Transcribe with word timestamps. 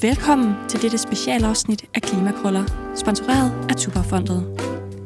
Velkommen 0.00 0.54
til 0.68 0.82
dette 0.82 0.98
specialafsnit 0.98 1.84
af 1.94 2.02
Klimakrøller, 2.02 2.64
sponsoreret 2.96 3.52
af 3.70 3.76
Tuberfondet. 3.76 4.60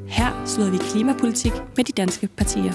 Her 0.09 0.43
slår 0.45 0.71
vi 0.71 0.77
klimapolitik 0.77 1.53
med 1.77 1.85
de 1.85 1.93
danske 1.93 2.29
partier. 2.37 2.73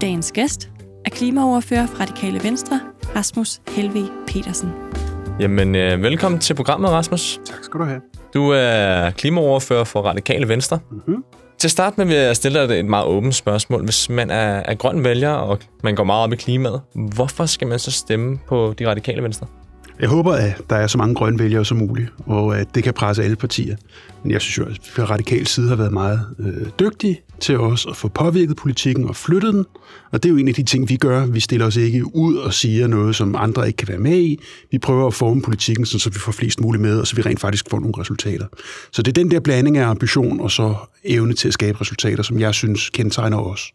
Dagens 0.00 0.32
gæst 0.32 0.70
er 1.04 1.10
klimaoverfører 1.10 1.86
fra 1.86 2.00
Radikale 2.00 2.44
Venstre, 2.44 2.80
Rasmus 3.16 3.60
Helve 3.68 4.08
Petersen. 4.26 4.72
Jamen, 5.40 5.74
øh, 5.74 6.02
velkommen 6.02 6.40
til 6.40 6.54
programmet, 6.54 6.90
Rasmus. 6.90 7.40
Tak 7.44 7.64
skal 7.64 7.80
du 7.80 7.84
have. 7.84 8.00
Du 8.34 8.50
er 8.50 9.10
klimaoverfører 9.10 9.84
for 9.84 10.02
Radikale 10.02 10.48
Venstre. 10.48 10.78
Mm-hmm. 10.90 11.24
Til 11.58 11.66
at 11.66 11.72
starte 11.72 11.94
med 11.96 12.06
vil 12.06 12.16
jeg 12.16 12.36
stille 12.36 12.68
dig 12.68 12.78
et 12.78 12.86
meget 12.86 13.06
åbent 13.06 13.34
spørgsmål. 13.34 13.84
Hvis 13.84 14.10
man 14.10 14.30
er, 14.30 14.62
er 14.64 14.74
grøn 14.74 15.04
vælger, 15.04 15.32
og 15.32 15.58
man 15.82 15.94
går 15.94 16.04
meget 16.04 16.24
op 16.24 16.32
i 16.32 16.36
klimaet, 16.36 16.80
hvorfor 16.94 17.46
skal 17.46 17.68
man 17.68 17.78
så 17.78 17.90
stemme 17.90 18.38
på 18.48 18.74
de 18.78 18.88
radikale 18.88 19.22
venstre? 19.22 19.46
Jeg 20.00 20.08
håber, 20.08 20.32
at 20.32 20.62
der 20.70 20.76
er 20.76 20.86
så 20.86 20.98
mange 20.98 21.14
grønne 21.14 21.38
vælgere 21.38 21.64
som 21.64 21.76
muligt, 21.76 22.12
og 22.26 22.58
at 22.58 22.74
det 22.74 22.84
kan 22.84 22.94
presse 22.94 23.24
alle 23.24 23.36
partier. 23.36 23.76
Men 24.22 24.30
jeg 24.30 24.40
synes 24.40 24.58
jo, 24.58 24.64
at 24.64 24.70
vi 24.70 24.78
fra 24.82 25.04
radikal 25.04 25.46
side 25.46 25.68
har 25.68 25.76
været 25.76 25.92
meget 25.92 26.20
øh, 26.38 26.66
dygtige 26.80 27.20
til 27.40 27.58
os 27.58 27.86
at 27.90 27.96
få 27.96 28.08
påvirket 28.08 28.56
politikken 28.56 29.08
og 29.08 29.16
flyttet 29.16 29.54
den. 29.54 29.64
Og 30.12 30.22
det 30.22 30.28
er 30.28 30.32
jo 30.32 30.36
en 30.36 30.48
af 30.48 30.54
de 30.54 30.62
ting, 30.62 30.88
vi 30.88 30.96
gør. 30.96 31.26
Vi 31.26 31.40
stiller 31.40 31.66
os 31.66 31.76
ikke 31.76 32.16
ud 32.16 32.36
og 32.36 32.54
siger 32.54 32.86
noget, 32.86 33.16
som 33.16 33.36
andre 33.38 33.66
ikke 33.66 33.76
kan 33.76 33.88
være 33.88 33.98
med 33.98 34.18
i. 34.18 34.40
Vi 34.70 34.78
prøver 34.78 35.06
at 35.06 35.14
forme 35.14 35.42
politikken, 35.42 35.86
så 35.86 36.10
vi 36.10 36.18
får 36.18 36.32
flest 36.32 36.60
muligt 36.60 36.82
med, 36.82 36.98
og 37.00 37.06
så 37.06 37.16
vi 37.16 37.22
rent 37.22 37.40
faktisk 37.40 37.70
får 37.70 37.80
nogle 37.80 37.94
resultater. 37.98 38.46
Så 38.92 39.02
det 39.02 39.18
er 39.18 39.22
den 39.22 39.30
der 39.30 39.40
blanding 39.40 39.78
af 39.78 39.86
ambition 39.86 40.40
og 40.40 40.50
så 40.50 40.74
evne 41.04 41.34
til 41.34 41.48
at 41.48 41.54
skabe 41.54 41.80
resultater, 41.80 42.22
som 42.22 42.40
jeg 42.40 42.54
synes 42.54 42.90
kendetegner 42.90 43.38
os. 43.38 43.72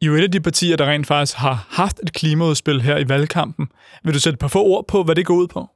I 0.00 0.04
er 0.04 0.10
jo 0.10 0.14
et 0.14 0.22
af 0.22 0.30
de 0.30 0.40
partier, 0.40 0.76
der 0.76 0.86
rent 0.90 1.06
faktisk 1.06 1.36
har 1.36 1.66
haft 1.70 2.00
et 2.02 2.12
klimaudspil 2.12 2.80
her 2.80 2.98
i 2.98 3.08
valgkampen. 3.08 3.66
Vil 4.04 4.14
du 4.14 4.20
sætte 4.20 4.34
et 4.34 4.40
par 4.40 4.48
få 4.48 4.62
ord 4.62 4.84
på, 4.88 5.02
hvad 5.02 5.14
det 5.14 5.26
går 5.26 5.34
ud 5.34 5.46
på? 5.46 5.68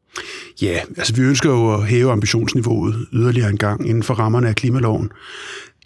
Ja, 0.63 0.81
altså 0.97 1.15
vi 1.15 1.23
ønsker 1.23 1.51
jo 1.51 1.75
at 1.75 1.87
hæve 1.87 2.13
ambitionsniveauet 2.13 3.07
yderligere 3.13 3.51
en 3.51 3.57
gang 3.57 3.89
inden 3.89 4.03
for 4.03 4.15
rammerne 4.15 4.49
af 4.49 4.57
klimaloven. 4.57 5.11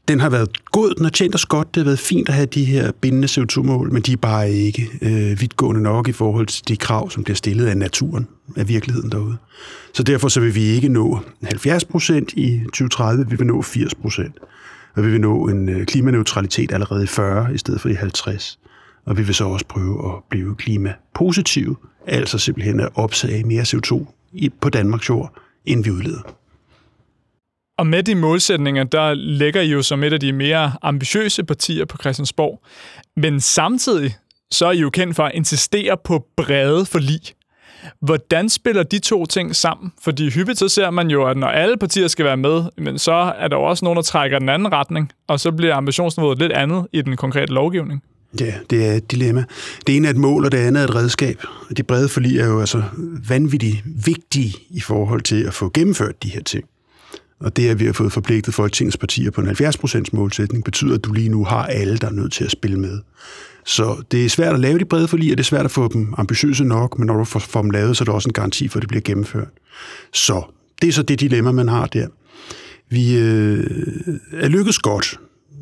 Den 0.09 0.21
har 0.21 0.31
været 0.31 0.65
god, 0.65 0.95
den 0.95 1.05
har 1.05 1.11
tjent 1.11 1.35
os 1.35 1.47
godt, 1.47 1.75
det 1.75 1.81
har 1.81 1.85
været 1.85 1.99
fint 1.99 2.29
at 2.29 2.35
have 2.35 2.47
de 2.47 2.65
her 2.65 2.93
bindende 3.01 3.29
CO2-mål, 3.29 3.93
men 3.93 4.03
de 4.03 4.13
er 4.13 4.17
bare 4.17 4.51
ikke 4.51 4.89
øh, 5.03 5.41
vidtgående 5.41 5.83
nok 5.83 6.09
i 6.09 6.13
forhold 6.13 6.47
til 6.47 6.69
de 6.69 6.77
krav, 6.77 7.11
som 7.11 7.25
bliver 7.25 7.37
stillet 7.37 7.67
af 7.67 7.77
naturen, 7.77 8.29
af 8.57 8.69
virkeligheden 8.69 9.11
derude. 9.11 9.37
Så 9.95 10.03
derfor 10.03 10.29
så 10.29 10.41
vil 10.41 10.55
vi 10.55 10.63
ikke 10.63 10.89
nå 10.89 11.21
70 11.45 11.85
procent 11.85 12.33
i 12.33 12.61
2030, 12.65 13.27
vi 13.31 13.37
vil 13.37 13.47
nå 13.47 13.63
80 13.63 13.95
procent. 13.95 14.35
Og 14.95 15.05
vi 15.05 15.11
vil 15.11 15.21
nå 15.21 15.49
en 15.49 15.69
øh, 15.69 15.87
klimaneutralitet 15.87 16.73
allerede 16.73 17.05
i 17.05 17.07
40 17.07 17.55
i 17.55 17.59
stedet 17.59 17.81
for 17.81 17.89
i 17.89 17.95
50. 17.95 18.59
Og 19.05 19.19
vi 19.19 19.23
vil 19.23 19.35
så 19.35 19.45
også 19.45 19.67
prøve 19.67 20.15
at 20.15 20.23
blive 20.31 20.57
klimapositive, 20.57 21.77
altså 22.07 22.39
simpelthen 22.39 22.81
at 22.81 22.89
opsage 22.95 23.45
mere 23.45 23.63
CO2 23.63 24.05
på 24.61 24.69
Danmarks 24.69 25.09
jord, 25.09 25.35
end 25.65 25.85
vi 25.85 25.91
udleder. 25.91 26.37
Og 27.79 27.87
med 27.87 28.03
de 28.03 28.15
målsætninger, 28.15 28.85
der 28.85 29.15
ligger 29.15 29.61
I 29.61 29.71
jo 29.71 29.83
som 29.83 30.05
et 30.05 30.13
af 30.13 30.21
de 30.21 30.33
mere 30.33 30.73
ambitiøse 30.83 31.45
partier 31.45 31.85
på 31.85 31.97
Christiansborg. 31.97 32.63
Men 33.17 33.41
samtidig 33.41 34.17
så 34.51 34.67
er 34.67 34.73
I 34.73 34.79
jo 34.79 34.91
kendt 34.91 35.17
for 35.17 35.25
at 35.25 35.33
insistere 35.35 35.97
på 36.05 36.27
brede 36.37 36.87
forlig. 36.87 37.21
Hvordan 38.01 38.49
spiller 38.49 38.83
de 38.83 38.99
to 38.99 39.27
ting 39.27 39.57
sammen? 39.57 39.93
Fordi 40.03 40.31
hyppigt 40.31 40.59
så 40.59 40.69
ser 40.69 40.91
man 40.91 41.11
jo, 41.11 41.25
at 41.25 41.37
når 41.37 41.47
alle 41.47 41.77
partier 41.77 42.09
skal 42.09 42.25
være 42.25 42.37
med, 42.37 42.63
men 42.79 42.99
så 42.99 43.13
er 43.39 43.49
der 43.49 43.57
jo 43.57 43.63
også 43.63 43.85
nogen, 43.85 43.97
der 43.97 44.03
trækker 44.03 44.39
den 44.39 44.49
anden 44.49 44.73
retning, 44.73 45.11
og 45.29 45.41
så 45.41 45.53
bliver 45.53 45.75
ambitionsniveauet 45.75 46.39
lidt 46.39 46.53
andet 46.53 46.87
i 46.93 47.03
den 47.03 47.17
konkrete 47.17 47.53
lovgivning. 47.53 48.03
Ja, 48.41 48.55
det 48.71 48.89
er 48.89 48.93
et 48.93 49.11
dilemma. 49.11 49.45
Det 49.87 49.97
ene 49.97 50.09
er 50.09 50.11
et 50.11 50.17
mål, 50.17 50.45
og 50.45 50.53
det 50.53 50.59
andet 50.59 50.81
er 50.81 50.85
et 50.85 50.95
redskab. 50.95 51.43
De 51.77 51.83
brede 51.83 52.09
forlig 52.09 52.39
er 52.39 52.47
jo 52.47 52.61
altså 52.61 52.83
vanvittigt 53.29 53.83
vigtige 54.07 54.55
i 54.71 54.81
forhold 54.81 55.21
til 55.21 55.45
at 55.45 55.55
få 55.55 55.71
gennemført 55.75 56.23
de 56.23 56.29
her 56.29 56.43
ting. 56.43 56.65
Og 57.41 57.57
det, 57.57 57.69
at 57.69 57.81
vi 57.81 57.85
har 57.87 57.93
fået 57.93 58.13
forpligtet 58.13 58.55
Folketingets 58.55 58.97
partier 58.97 59.31
på 59.31 59.41
en 59.41 59.49
70% 59.49 60.05
målsætning, 60.13 60.65
betyder, 60.65 60.95
at 60.95 61.05
du 61.05 61.13
lige 61.13 61.29
nu 61.29 61.45
har 61.45 61.67
alle, 61.67 61.97
der 61.97 62.07
er 62.07 62.13
nødt 62.13 62.33
til 62.33 62.45
at 62.45 62.51
spille 62.51 62.79
med. 62.79 63.01
Så 63.67 64.03
det 64.11 64.25
er 64.25 64.29
svært 64.29 64.55
at 64.55 64.61
lave 64.61 64.79
de 64.79 64.85
brede 64.85 65.09
forlig, 65.09 65.33
og 65.33 65.39
det 65.39 65.45
er 65.45 65.47
svært 65.47 65.65
at 65.65 65.71
få 65.71 65.89
dem 65.93 66.15
ambitiøse 66.17 66.65
nok, 66.65 66.99
men 66.99 67.07
når 67.07 67.17
du 67.17 67.25
får 67.25 67.63
dem 67.63 67.71
lavet, 67.71 67.97
så 67.97 68.05
er 68.05 68.07
der 68.07 68.13
også 68.13 68.29
en 68.29 68.33
garanti 68.33 68.69
for, 68.69 68.79
at 68.79 68.83
det 68.83 68.89
bliver 68.89 69.03
gennemført. 69.03 69.49
Så 70.13 70.43
det 70.83 70.89
er 70.89 70.93
så 70.93 71.03
det 71.03 71.21
dilemma, 71.21 71.53
man 71.53 71.69
har 71.69 71.87
der. 71.87 72.07
Vi 72.91 73.19
øh, 73.19 73.67
er 74.33 74.49
lykkedes 74.49 74.79
godt 74.79 75.21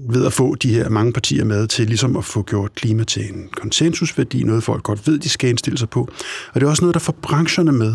ved 0.08 0.26
at 0.26 0.32
få 0.32 0.54
de 0.54 0.74
her 0.74 0.88
mange 0.88 1.12
partier 1.12 1.44
med 1.44 1.66
til 1.66 1.86
ligesom 1.86 2.16
at 2.16 2.24
få 2.24 2.42
gjort 2.42 2.74
klima 2.74 3.04
til 3.04 3.22
en 3.34 3.48
konsensusværdi, 3.56 4.42
noget 4.42 4.62
folk 4.62 4.82
godt 4.82 5.06
ved, 5.06 5.18
de 5.18 5.28
skal 5.28 5.50
indstille 5.50 5.78
sig 5.78 5.90
på. 5.90 6.08
Og 6.52 6.60
det 6.60 6.62
er 6.66 6.70
også 6.70 6.82
noget, 6.82 6.94
der 6.94 7.00
får 7.00 7.18
brancherne 7.22 7.72
med. 7.72 7.94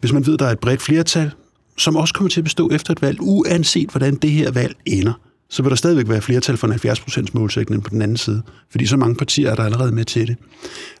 Hvis 0.00 0.12
man 0.12 0.26
ved, 0.26 0.34
at 0.34 0.40
der 0.40 0.46
er 0.46 0.50
et 0.50 0.58
bredt 0.58 0.82
flertal, 0.82 1.30
som 1.76 1.96
også 1.96 2.14
kommer 2.14 2.30
til 2.30 2.40
at 2.40 2.44
bestå 2.44 2.70
efter 2.72 2.92
et 2.92 3.02
valg, 3.02 3.18
uanset 3.20 3.90
hvordan 3.90 4.14
det 4.14 4.30
her 4.30 4.50
valg 4.50 4.76
ender, 4.86 5.12
så 5.50 5.62
vil 5.62 5.70
der 5.70 5.76
stadigvæk 5.76 6.08
være 6.08 6.22
flertal 6.22 6.56
for 6.56 6.66
en 6.66 6.72
70% 6.72 7.26
målsætning 7.32 7.82
på 7.82 7.90
den 7.90 8.02
anden 8.02 8.16
side, 8.16 8.42
fordi 8.70 8.86
så 8.86 8.96
mange 8.96 9.14
partier 9.14 9.50
er 9.50 9.54
der 9.54 9.64
allerede 9.64 9.92
med 9.92 10.04
til 10.04 10.26
det. 10.26 10.36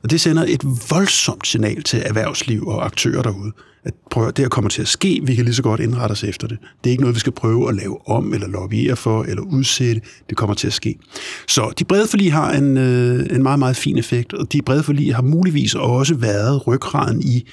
Og 0.02 0.10
det 0.10 0.20
sender 0.20 0.44
et 0.48 0.64
voldsomt 0.90 1.46
signal 1.46 1.82
til 1.82 2.02
erhvervsliv 2.04 2.66
og 2.66 2.84
aktører 2.84 3.22
derude, 3.22 3.52
at 3.84 3.94
prøv, 4.10 4.26
det 4.26 4.38
her 4.38 4.48
kommer 4.48 4.70
til 4.70 4.82
at 4.82 4.88
ske, 4.88 5.20
vi 5.22 5.34
kan 5.34 5.44
lige 5.44 5.54
så 5.54 5.62
godt 5.62 5.80
indrette 5.80 6.12
os 6.12 6.24
efter 6.24 6.48
det. 6.48 6.58
Det 6.84 6.90
er 6.90 6.92
ikke 6.92 7.02
noget, 7.02 7.14
vi 7.14 7.20
skal 7.20 7.32
prøve 7.32 7.68
at 7.68 7.74
lave 7.74 8.08
om, 8.08 8.34
eller 8.34 8.48
lobbyere 8.48 8.96
for, 8.96 9.22
eller 9.22 9.42
udsætte. 9.42 10.00
Det 10.28 10.36
kommer 10.36 10.54
til 10.54 10.66
at 10.66 10.72
ske. 10.72 10.98
Så 11.48 11.72
de 11.78 11.84
brede 11.84 12.06
forlig 12.08 12.32
har 12.32 12.52
en, 12.52 12.76
øh, 12.76 13.26
en 13.30 13.42
meget, 13.42 13.58
meget 13.58 13.76
fin 13.76 13.98
effekt, 13.98 14.32
og 14.32 14.52
de 14.52 14.62
brede 14.62 14.82
forlig 14.82 15.14
har 15.14 15.22
muligvis 15.22 15.74
også 15.74 16.14
været 16.14 16.66
ryggraden 16.66 17.22
i 17.22 17.48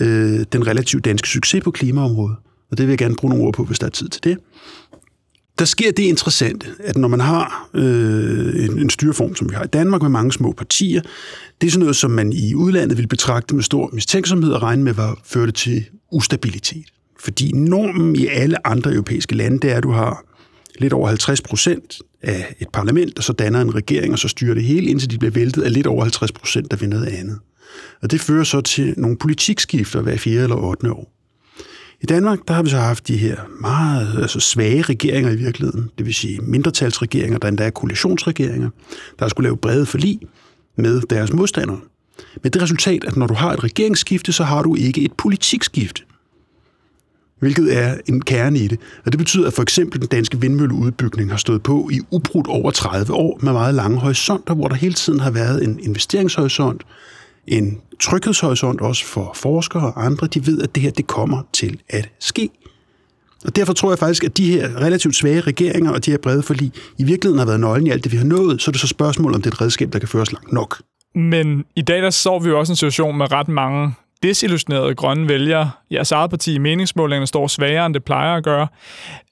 øh, 0.00 0.44
den 0.52 0.66
relativt 0.66 1.04
danske 1.04 1.28
succes 1.28 1.64
på 1.64 1.70
klimaområdet. 1.70 2.36
Og 2.74 2.78
det 2.78 2.86
vil 2.86 2.92
jeg 2.92 2.98
gerne 2.98 3.14
bruge 3.16 3.30
nogle 3.30 3.46
ord 3.46 3.54
på, 3.54 3.64
hvis 3.64 3.78
der 3.78 3.86
er 3.86 3.90
tid 3.90 4.08
til 4.08 4.24
det. 4.24 4.38
Der 5.58 5.64
sker 5.64 5.92
det 5.92 6.02
interessante, 6.02 6.66
at 6.78 6.96
når 6.96 7.08
man 7.08 7.20
har 7.20 7.68
øh, 7.74 8.64
en, 8.64 8.78
en 8.78 8.90
styreform, 8.90 9.34
som 9.34 9.50
vi 9.50 9.54
har 9.54 9.64
i 9.64 9.66
Danmark 9.66 10.02
med 10.02 10.10
mange 10.10 10.32
små 10.32 10.52
partier, 10.52 11.00
det 11.60 11.66
er 11.66 11.70
sådan 11.70 11.80
noget, 11.80 11.96
som 11.96 12.10
man 12.10 12.32
i 12.32 12.54
udlandet 12.54 12.98
vil 12.98 13.06
betragte 13.06 13.54
med 13.54 13.62
stor 13.62 13.90
mistænksomhed 13.92 14.52
og 14.52 14.62
regne 14.62 14.82
med, 14.82 14.92
hvad 14.92 15.16
førte 15.24 15.52
til 15.52 15.84
ustabilitet. 16.12 16.86
Fordi 17.20 17.52
normen 17.52 18.16
i 18.16 18.26
alle 18.26 18.66
andre 18.66 18.92
europæiske 18.92 19.34
lande, 19.34 19.58
det 19.58 19.72
er, 19.72 19.76
at 19.76 19.82
du 19.82 19.90
har 19.90 20.24
lidt 20.78 20.92
over 20.92 21.08
50 21.08 21.40
procent 21.40 21.98
af 22.22 22.54
et 22.60 22.68
parlament, 22.72 23.18
og 23.18 23.24
så 23.24 23.32
danner 23.32 23.60
en 23.60 23.74
regering, 23.74 24.12
og 24.12 24.18
så 24.18 24.28
styrer 24.28 24.54
det 24.54 24.64
hele, 24.64 24.86
indtil 24.86 25.10
de 25.10 25.18
bliver 25.18 25.32
væltet 25.32 25.62
af 25.62 25.72
lidt 25.72 25.86
over 25.86 26.02
50 26.02 26.32
procent, 26.32 26.70
der 26.70 26.76
vil 26.76 26.88
noget 26.88 27.06
andet. 27.06 27.38
Og 28.02 28.10
det 28.10 28.20
fører 28.20 28.44
så 28.44 28.60
til 28.60 28.94
nogle 28.96 29.16
politikskifter 29.16 30.00
hver 30.00 30.16
fjerde 30.16 30.42
eller 30.42 30.56
ottende 30.56 30.92
år. 30.92 31.13
I 32.02 32.06
Danmark, 32.06 32.38
der 32.48 32.54
har 32.54 32.62
vi 32.62 32.70
så 32.70 32.78
haft 32.78 33.08
de 33.08 33.16
her 33.16 33.36
meget 33.60 34.18
altså 34.22 34.40
svage 34.40 34.82
regeringer 34.82 35.30
i 35.30 35.36
virkeligheden, 35.36 35.90
det 35.98 36.06
vil 36.06 36.14
sige 36.14 36.40
mindretalsregeringer, 36.40 37.38
der 37.38 37.48
endda 37.48 37.64
er 37.64 37.70
koalitionsregeringer, 37.70 38.70
der 39.18 39.28
skulle 39.28 39.46
lave 39.46 39.56
brede 39.56 39.86
forlig 39.86 40.20
med 40.76 41.00
deres 41.00 41.32
modstandere. 41.32 41.80
Med 42.42 42.50
det 42.50 42.62
resultat, 42.62 43.04
at 43.04 43.16
når 43.16 43.26
du 43.26 43.34
har 43.34 43.52
et 43.52 43.64
regeringsskifte, 43.64 44.32
så 44.32 44.44
har 44.44 44.62
du 44.62 44.74
ikke 44.74 45.00
et 45.00 45.12
politikskifte. 45.12 46.02
Hvilket 47.38 47.76
er 47.76 47.96
en 48.06 48.20
kerne 48.20 48.58
i 48.58 48.68
det. 48.68 48.80
Og 49.04 49.12
det 49.12 49.18
betyder, 49.18 49.46
at 49.46 49.52
for 49.52 49.62
eksempel 49.62 50.00
den 50.00 50.08
danske 50.08 50.40
vindmølleudbygning 50.40 51.30
har 51.30 51.36
stået 51.36 51.62
på 51.62 51.90
i 51.92 52.00
ubrudt 52.10 52.46
over 52.46 52.70
30 52.70 53.12
år 53.12 53.38
med 53.42 53.52
meget 53.52 53.74
lange 53.74 53.98
horisonter, 53.98 54.54
hvor 54.54 54.68
der 54.68 54.74
hele 54.74 54.94
tiden 54.94 55.20
har 55.20 55.30
været 55.30 55.64
en 55.64 55.78
investeringshorisont, 55.82 56.82
en 57.46 57.80
tryghedshorisont 58.00 58.80
også 58.80 59.04
for 59.04 59.32
forskere 59.34 59.92
og 59.92 60.04
andre. 60.04 60.26
De 60.26 60.46
ved, 60.46 60.62
at 60.62 60.74
det 60.74 60.82
her 60.82 60.90
det 60.90 61.06
kommer 61.06 61.42
til 61.52 61.80
at 61.88 62.08
ske. 62.20 62.48
Og 63.44 63.56
derfor 63.56 63.72
tror 63.72 63.90
jeg 63.90 63.98
faktisk, 63.98 64.24
at 64.24 64.36
de 64.36 64.50
her 64.50 64.80
relativt 64.80 65.16
svage 65.16 65.40
regeringer 65.40 65.90
og 65.90 66.06
de 66.06 66.10
her 66.10 66.18
brede 66.18 66.42
forlig 66.42 66.72
i 66.98 67.04
virkeligheden 67.04 67.38
har 67.38 67.46
været 67.46 67.60
nøglen 67.60 67.86
i 67.86 67.90
alt 67.90 68.04
det, 68.04 68.12
vi 68.12 68.16
har 68.16 68.24
nået. 68.24 68.62
Så 68.62 68.70
er 68.70 68.72
det 68.72 68.80
så 68.80 68.86
spørgsmål, 68.86 69.34
om 69.34 69.42
det 69.42 69.50
er 69.50 69.54
et 69.54 69.60
redskab, 69.60 69.92
der 69.92 69.98
kan 69.98 70.08
føres 70.08 70.32
langt 70.32 70.52
nok. 70.52 70.82
Men 71.14 71.64
i 71.76 71.82
dag 71.82 72.02
der 72.02 72.10
så 72.10 72.38
vi 72.38 72.48
jo 72.48 72.58
også 72.58 72.72
en 72.72 72.76
situation 72.76 73.18
med 73.18 73.32
ret 73.32 73.48
mange 73.48 73.94
desillusionerede 74.24 74.94
grønne 74.94 75.28
vælgere. 75.28 75.70
Jeres 75.92 76.12
eget 76.12 76.30
parti 76.30 76.54
i 76.54 76.58
meningsmålingerne 76.58 77.26
står 77.26 77.46
svagere, 77.46 77.86
end 77.86 77.94
det 77.94 78.04
plejer 78.04 78.36
at 78.36 78.44
gøre. 78.44 78.66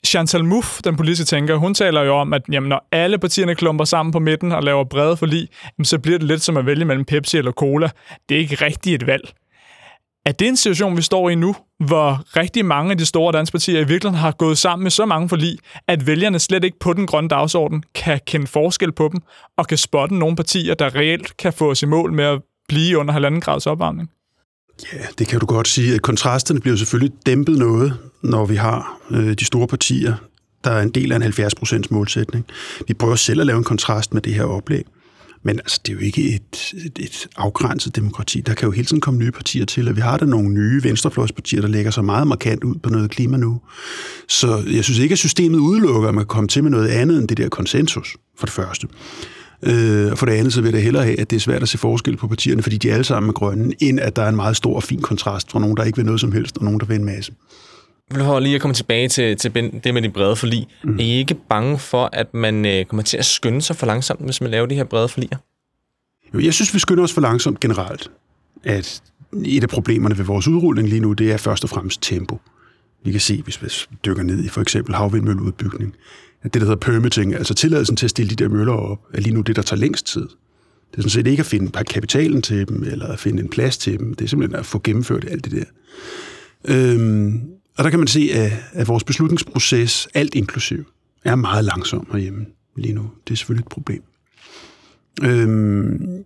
Chantal 0.07 0.45
Mouffe, 0.45 0.83
den 0.83 0.97
politiske 0.97 1.25
tænker, 1.25 1.57
hun 1.57 1.75
taler 1.75 2.03
jo 2.03 2.17
om, 2.17 2.33
at 2.33 2.43
jamen, 2.53 2.69
når 2.69 2.89
alle 2.93 3.19
partierne 3.19 3.55
klumper 3.55 3.85
sammen 3.85 4.13
på 4.13 4.19
midten 4.19 4.53
og 4.53 4.63
laver 4.63 4.85
brede 4.85 5.17
forlig, 5.17 5.49
så 5.83 5.99
bliver 5.99 6.19
det 6.19 6.29
lidt 6.29 6.43
som 6.43 6.57
at 6.57 6.67
vælge 6.67 6.85
mellem 6.85 7.05
Pepsi 7.05 7.39
eller 7.39 7.53
Cola. 7.53 7.91
Det 8.29 8.35
er 8.35 8.39
ikke 8.39 8.65
rigtigt 8.65 9.03
et 9.03 9.07
valg. 9.07 9.33
Er 10.27 10.33
det 10.33 10.49
en 10.49 10.57
situation, 10.57 10.97
vi 10.97 11.03
står 11.03 11.31
i 11.31 11.35
nu, 11.35 11.55
hvor 11.79 12.37
rigtig 12.37 12.65
mange 12.65 12.91
af 12.91 12.99
de 12.99 13.07
store 13.07 13.33
danske 13.33 13.55
partier 13.55 13.81
i 13.81 13.89
virkeligheden 13.89 14.15
har 14.15 14.33
gået 14.33 14.59
sammen 14.59 14.83
med 14.83 14.91
så 14.91 15.07
mange 15.07 15.29
forlig, 15.29 15.59
at 15.89 16.07
vælgerne 16.07 16.39
slet 16.39 16.65
ikke 16.65 16.79
på 16.79 16.93
den 16.93 17.07
grønne 17.07 17.29
dagsorden 17.29 17.85
kan 17.95 18.21
kende 18.27 18.47
forskel 18.47 18.93
på 18.93 19.09
dem, 19.13 19.21
og 19.59 19.67
kan 19.67 19.79
spotte 19.79 20.15
nogle 20.15 20.37
partier, 20.37 20.75
der 20.75 20.95
reelt 20.95 21.37
kan 21.37 21.53
få 21.53 21.71
os 21.71 21.83
i 21.83 21.87
mål 21.87 22.13
med 22.13 22.25
at 22.25 22.41
blive 22.69 22.99
under 22.99 23.13
halvanden 23.13 23.41
grads 23.41 23.67
opvarmning? 23.67 24.11
Ja, 24.93 25.07
det 25.19 25.29
kan 25.29 25.41
du 25.41 25.47
godt 25.47 25.69
sige. 25.69 25.99
Kontrasterne 25.99 26.61
bliver 26.61 26.77
selvfølgelig 26.77 27.13
dæmpet 27.27 27.59
noget, 27.59 27.99
når 28.23 28.47
vi 28.47 28.57
har 28.57 29.01
øh, 29.11 29.35
de 29.35 29.45
store 29.45 29.67
partier, 29.67 30.15
der 30.65 30.71
er 30.71 30.83
en 30.83 30.91
del 30.91 31.13
af 31.13 31.17
en 31.17 31.23
70% 31.23 31.83
målsætning. 31.91 32.45
Vi 32.89 32.95
prøver 32.95 33.17
selv 33.17 33.41
at 33.41 33.47
lave 33.47 33.59
en 33.59 33.65
kontrast 33.65 34.15
med 34.15 34.23
det 34.23 34.35
her 34.35 34.45
oplæg. 34.45 34.85
Men 35.45 35.59
altså, 35.59 35.81
det 35.87 35.93
er 35.93 35.97
jo 35.97 36.01
ikke 36.01 36.35
et, 36.35 36.75
et, 36.85 36.99
et 36.99 37.27
afgrænset 37.37 37.97
demokrati. 37.97 38.41
Der 38.41 38.55
kan 38.55 38.67
jo 38.67 38.73
hele 38.73 38.87
tiden 38.87 39.01
komme 39.01 39.21
nye 39.21 39.31
partier 39.31 39.65
til, 39.65 39.89
og 39.89 39.97
vi 39.97 40.01
har 40.01 40.17
der 40.17 40.27
nogle 40.27 40.49
nye 40.49 40.83
venstrefløjspartier, 40.83 41.61
der 41.61 41.69
lægger 41.69 41.91
sig 41.91 42.05
meget 42.05 42.27
markant 42.27 42.65
ud 42.65 42.75
på 42.75 42.91
noget 42.91 43.11
klima 43.11 43.37
nu. 43.37 43.61
Så 44.29 44.63
jeg 44.73 44.85
synes 44.85 44.99
ikke, 44.99 45.13
at 45.13 45.19
systemet 45.19 45.59
udelukker, 45.59 46.09
at 46.09 46.15
man 46.15 46.25
kan 46.25 46.29
komme 46.29 46.49
til 46.49 46.63
med 46.63 46.71
noget 46.71 46.89
andet 46.89 47.19
end 47.19 47.29
det 47.29 47.37
der 47.37 47.49
konsensus, 47.49 48.17
for 48.39 48.47
det 48.47 48.53
første. 48.53 48.89
Øh, 49.63 50.13
og 50.13 50.19
for 50.19 50.27
det 50.27 50.33
andet, 50.33 50.53
så 50.53 50.61
vil 50.61 50.73
jeg 50.73 50.83
hellere 50.83 51.05
have, 51.05 51.21
at 51.21 51.31
det 51.31 51.37
er 51.37 51.41
svært 51.41 51.63
at 51.63 51.69
se 51.69 51.79
forskel 51.79 52.17
på 52.17 52.29
partierne, 52.29 52.63
fordi 52.63 52.79
de 52.79 52.93
alle 52.93 53.05
sammen 53.05 53.29
er 53.29 53.33
grønne, 53.33 53.73
end 53.81 54.01
at 54.01 54.17
der 54.17 54.23
er 54.23 54.29
en 54.29 54.37
meget 54.37 54.57
stor 54.57 54.77
og 54.77 54.83
fin 54.83 55.01
kontrast 55.01 55.51
fra 55.51 55.59
nogen, 55.59 55.77
der 55.77 55.85
ikke 55.85 55.97
vil 55.97 56.07
noget 56.07 56.21
som 56.21 56.33
helst, 56.33 56.57
og 56.59 56.65
nogen, 56.65 56.81
der 56.81 56.87
vil 56.87 56.97
en 56.97 57.05
masse. 57.05 57.33
Jeg 58.17 58.35
vil 58.35 58.43
lige 58.43 58.55
at 58.55 58.61
komme 58.61 58.75
tilbage 58.75 59.09
til, 59.09 59.37
til 59.37 59.55
det 59.85 59.95
med 59.95 60.03
de 60.03 60.09
brede 60.09 60.37
forlig. 60.37 60.67
Mm. 60.85 60.99
Er 60.99 61.03
I 61.03 61.11
ikke 61.11 61.35
bange 61.35 61.79
for, 61.79 62.11
at 62.13 62.35
man 62.35 62.67
øh, 62.67 62.85
kommer 62.85 63.03
til 63.03 63.17
at 63.17 63.25
skynde 63.25 63.63
sig 63.63 63.77
for 63.77 63.87
langsomt, 63.87 64.21
hvis 64.21 64.41
man 64.41 64.51
laver 64.51 64.67
de 64.67 64.75
her 64.75 64.85
brede 64.85 65.09
forliger? 65.09 65.37
Jo, 66.35 66.41
jeg 66.41 66.55
synes, 66.55 66.75
vi 66.75 66.79
skynder 66.79 67.05
os 67.05 67.13
for 67.13 67.21
langsomt 67.21 67.61
generelt. 67.61 68.11
At 68.65 69.03
et 69.45 69.63
af 69.63 69.69
problemerne 69.69 70.19
ved 70.19 70.25
vores 70.25 70.49
udrulling 70.49 70.89
lige 70.89 71.01
nu, 71.01 71.13
det 71.13 71.33
er 71.33 71.37
først 71.37 71.65
og 71.65 71.71
fremmest 71.71 72.03
tempo. 72.03 72.39
Vi 73.05 73.11
kan 73.11 73.21
se, 73.21 73.43
hvis 73.43 73.63
vi 73.63 73.69
dykker 74.05 74.23
ned 74.23 74.45
i 74.45 74.49
for 74.49 74.61
eksempel 74.61 74.95
havvindmølleudbygning, 74.95 75.95
at 76.43 76.55
det, 76.55 76.61
der 76.61 76.67
hedder 76.67 76.81
permitting, 76.81 77.35
altså 77.35 77.55
tilladelsen 77.55 77.97
til 77.97 78.07
at 78.07 78.11
stille 78.11 78.31
de 78.31 78.45
der 78.45 78.49
møller 78.49 78.73
op, 78.73 78.99
er 79.15 79.21
lige 79.21 79.35
nu 79.35 79.41
det, 79.41 79.57
der 79.57 79.63
tager 79.63 79.81
længst 79.81 80.07
tid. 80.07 80.29
Det 80.91 80.99
er 80.99 81.03
sådan 81.03 81.11
set 81.11 81.27
ikke 81.27 81.41
at 81.41 81.47
finde 81.47 81.85
kapitalen 81.85 82.43
til 82.43 82.69
dem, 82.69 82.83
eller 82.83 83.07
at 83.07 83.19
finde 83.19 83.43
en 83.43 83.49
plads 83.49 83.79
til 83.79 83.99
dem. 83.99 84.15
Det 84.15 84.25
er 84.25 84.29
simpelthen 84.29 84.59
at 84.59 84.67
få 84.67 84.81
gennemført 84.85 85.25
alt 85.31 85.45
det 85.45 85.53
der. 85.53 85.65
Øhm, 86.65 87.41
og 87.77 87.85
der 87.85 87.91
kan 87.91 87.99
man 87.99 88.09
se, 88.09 88.31
at, 88.33 88.53
at 88.73 88.89
vores 88.89 89.05
beslutningsproces, 89.05 90.09
alt 90.15 90.35
inklusiv, 90.35 90.85
er 91.25 91.35
meget 91.35 91.65
langsom 91.65 92.07
herhjemme 92.13 92.47
lige 92.77 92.95
nu. 92.95 93.11
Det 93.27 93.33
er 93.33 93.37
selvfølgelig 93.37 93.65
et 93.65 93.69
problem. 93.69 94.03
Øhm, 95.23 96.25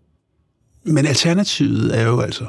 men 0.84 1.06
alternativet 1.06 1.98
er 1.98 2.02
jo 2.02 2.20
altså 2.20 2.46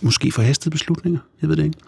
måske 0.00 0.32
forhastede 0.32 0.70
beslutninger. 0.70 1.20
Jeg 1.40 1.48
ved 1.48 1.56
det 1.56 1.64
ikke. 1.64 1.78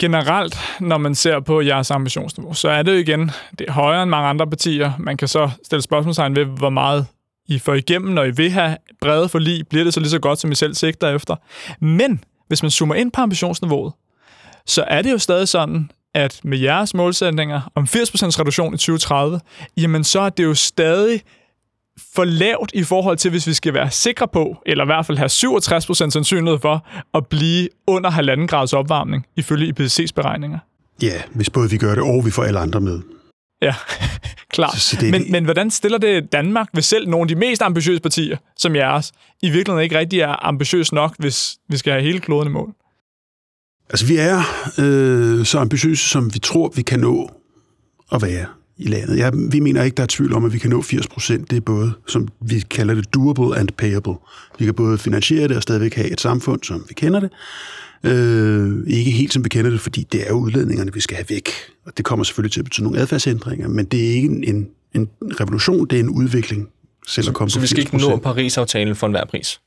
Generelt, 0.00 0.58
når 0.80 0.98
man 0.98 1.14
ser 1.14 1.40
på 1.40 1.60
jeres 1.60 1.90
ambitionsniveau, 1.90 2.54
så 2.54 2.68
er 2.68 2.82
det 2.82 2.92
jo 2.92 2.96
igen 2.96 3.30
det 3.58 3.68
er 3.68 3.72
højere 3.72 4.02
end 4.02 4.10
mange 4.10 4.28
andre 4.28 4.46
partier. 4.46 4.92
Man 4.98 5.16
kan 5.16 5.28
så 5.28 5.50
stille 5.64 5.82
spørgsmålstegn 5.82 6.36
ved, 6.36 6.44
hvor 6.44 6.70
meget 6.70 7.06
I 7.46 7.58
får 7.58 7.74
igennem, 7.74 8.10
når 8.10 8.24
I 8.24 8.30
vil 8.30 8.50
have 8.50 8.76
brede 9.00 9.28
forlig. 9.28 9.68
Bliver 9.68 9.84
det 9.84 9.94
så 9.94 10.00
lige 10.00 10.10
så 10.10 10.18
godt, 10.18 10.38
som 10.38 10.52
I 10.52 10.54
selv 10.54 10.74
sigter 10.74 11.08
efter? 11.14 11.36
Men 11.80 12.24
hvis 12.48 12.62
man 12.62 12.70
zoomer 12.70 12.94
ind 12.94 13.12
på 13.12 13.20
ambitionsniveauet, 13.20 13.92
så 14.66 14.84
er 14.88 15.02
det 15.02 15.12
jo 15.12 15.18
stadig 15.18 15.48
sådan, 15.48 15.90
at 16.14 16.40
med 16.44 16.58
jeres 16.58 16.94
målsætninger 16.94 17.60
om 17.74 17.84
80% 17.84 17.88
reduktion 18.40 18.74
i 18.74 18.76
2030, 18.76 19.40
jamen 19.76 20.04
så 20.04 20.20
er 20.20 20.28
det 20.28 20.44
jo 20.44 20.54
stadig 20.54 21.22
for 22.14 22.24
lavt 22.24 22.70
i 22.74 22.82
forhold 22.82 23.16
til, 23.16 23.30
hvis 23.30 23.46
vi 23.46 23.52
skal 23.52 23.74
være 23.74 23.90
sikre 23.90 24.28
på, 24.28 24.62
eller 24.66 24.84
i 24.84 24.86
hvert 24.86 25.06
fald 25.06 25.18
have 25.18 25.28
67% 25.28 26.10
sandsynlighed 26.10 26.58
for, 26.58 26.86
at 27.14 27.26
blive 27.26 27.68
under 27.86 28.10
halvanden 28.10 28.46
grads 28.46 28.72
opvarmning, 28.72 29.26
ifølge 29.36 29.72
IPCC's 29.72 30.12
beregninger. 30.14 30.58
Ja, 31.02 31.22
hvis 31.34 31.50
både 31.50 31.70
vi 31.70 31.78
gør 31.78 31.94
det, 31.94 32.04
og 32.04 32.26
vi 32.26 32.30
får 32.30 32.44
alle 32.44 32.58
andre 32.58 32.80
med. 32.80 33.00
Ja, 33.62 33.74
klart. 34.54 34.74
Så, 34.74 34.80
så 34.80 34.96
det, 35.00 35.10
men, 35.10 35.32
men 35.32 35.44
hvordan 35.44 35.70
stiller 35.70 35.98
det 35.98 36.32
Danmark, 36.32 36.68
hvis 36.72 36.84
selv 36.84 37.08
nogle 37.08 37.24
af 37.24 37.28
de 37.28 37.34
mest 37.34 37.62
ambitiøse 37.62 38.00
partier, 38.00 38.36
som 38.56 38.76
jeres, 38.76 39.12
i 39.42 39.50
virkeligheden 39.50 39.84
ikke 39.84 39.98
rigtig 39.98 40.20
er 40.20 40.46
ambitiøse 40.46 40.94
nok, 40.94 41.14
hvis 41.18 41.56
vi 41.68 41.76
skal 41.76 41.92
have 41.92 42.02
hele 42.02 42.20
kloden 42.20 42.48
i 42.48 42.50
mål? 42.50 42.74
Altså, 43.90 44.06
vi 44.06 44.16
er 44.16 44.38
øh, 44.78 45.46
så 45.46 45.58
ambitiøse, 45.58 46.08
som 46.08 46.34
vi 46.34 46.38
tror, 46.38 46.72
vi 46.76 46.82
kan 46.82 47.00
nå 47.00 47.30
at 48.12 48.22
være 48.22 48.46
i 48.78 48.88
landet. 48.88 49.18
Ja, 49.18 49.30
vi 49.50 49.60
mener 49.60 49.82
ikke, 49.82 49.94
der 49.94 50.02
er 50.02 50.06
tvivl 50.10 50.32
om, 50.32 50.44
at 50.44 50.52
vi 50.52 50.58
kan 50.58 50.70
nå 50.70 50.82
80 50.82 51.08
procent. 51.08 51.50
Det 51.50 51.56
er 51.56 51.60
både, 51.60 51.92
som 52.08 52.28
vi 52.40 52.60
kalder 52.60 52.94
det, 52.94 53.14
doable 53.14 53.58
and 53.58 53.68
payable. 53.68 54.14
Vi 54.58 54.64
kan 54.64 54.74
både 54.74 54.98
finansiere 54.98 55.48
det 55.48 55.56
og 55.56 55.62
stadigvæk 55.62 55.94
have 55.94 56.10
et 56.10 56.20
samfund, 56.20 56.62
som 56.62 56.84
vi 56.88 56.94
kender 56.94 57.20
det. 57.20 57.30
Øh, 58.04 58.86
ikke 58.86 59.10
helt 59.10 59.32
som 59.32 59.44
vi 59.44 59.48
kender 59.48 59.70
det, 59.70 59.80
fordi 59.80 60.06
det 60.12 60.28
er 60.28 60.32
udledningerne, 60.32 60.92
vi 60.92 61.00
skal 61.00 61.16
have 61.16 61.26
væk. 61.28 61.48
Og 61.86 61.92
det 61.96 62.04
kommer 62.04 62.24
selvfølgelig 62.24 62.52
til 62.52 62.60
at 62.60 62.64
betyde 62.64 62.84
nogle 62.84 63.00
adfærdsændringer, 63.00 63.68
men 63.68 63.84
det 63.84 64.10
er 64.10 64.14
ikke 64.14 64.28
en, 64.28 64.44
en, 64.44 64.68
en 64.94 65.08
revolution, 65.40 65.86
det 65.86 65.96
er 65.96 66.00
en 66.00 66.10
udvikling. 66.10 66.68
Selv 67.06 67.28
at 67.28 67.34
komme 67.34 67.50
så, 67.50 67.54
så 67.54 67.60
vi 67.60 67.66
skal 67.66 67.78
ikke 67.78 67.96
nå 67.96 68.16
Paris-aftalen 68.16 68.96
for 68.96 69.06
enhver 69.06 69.24
pris? 69.24 69.60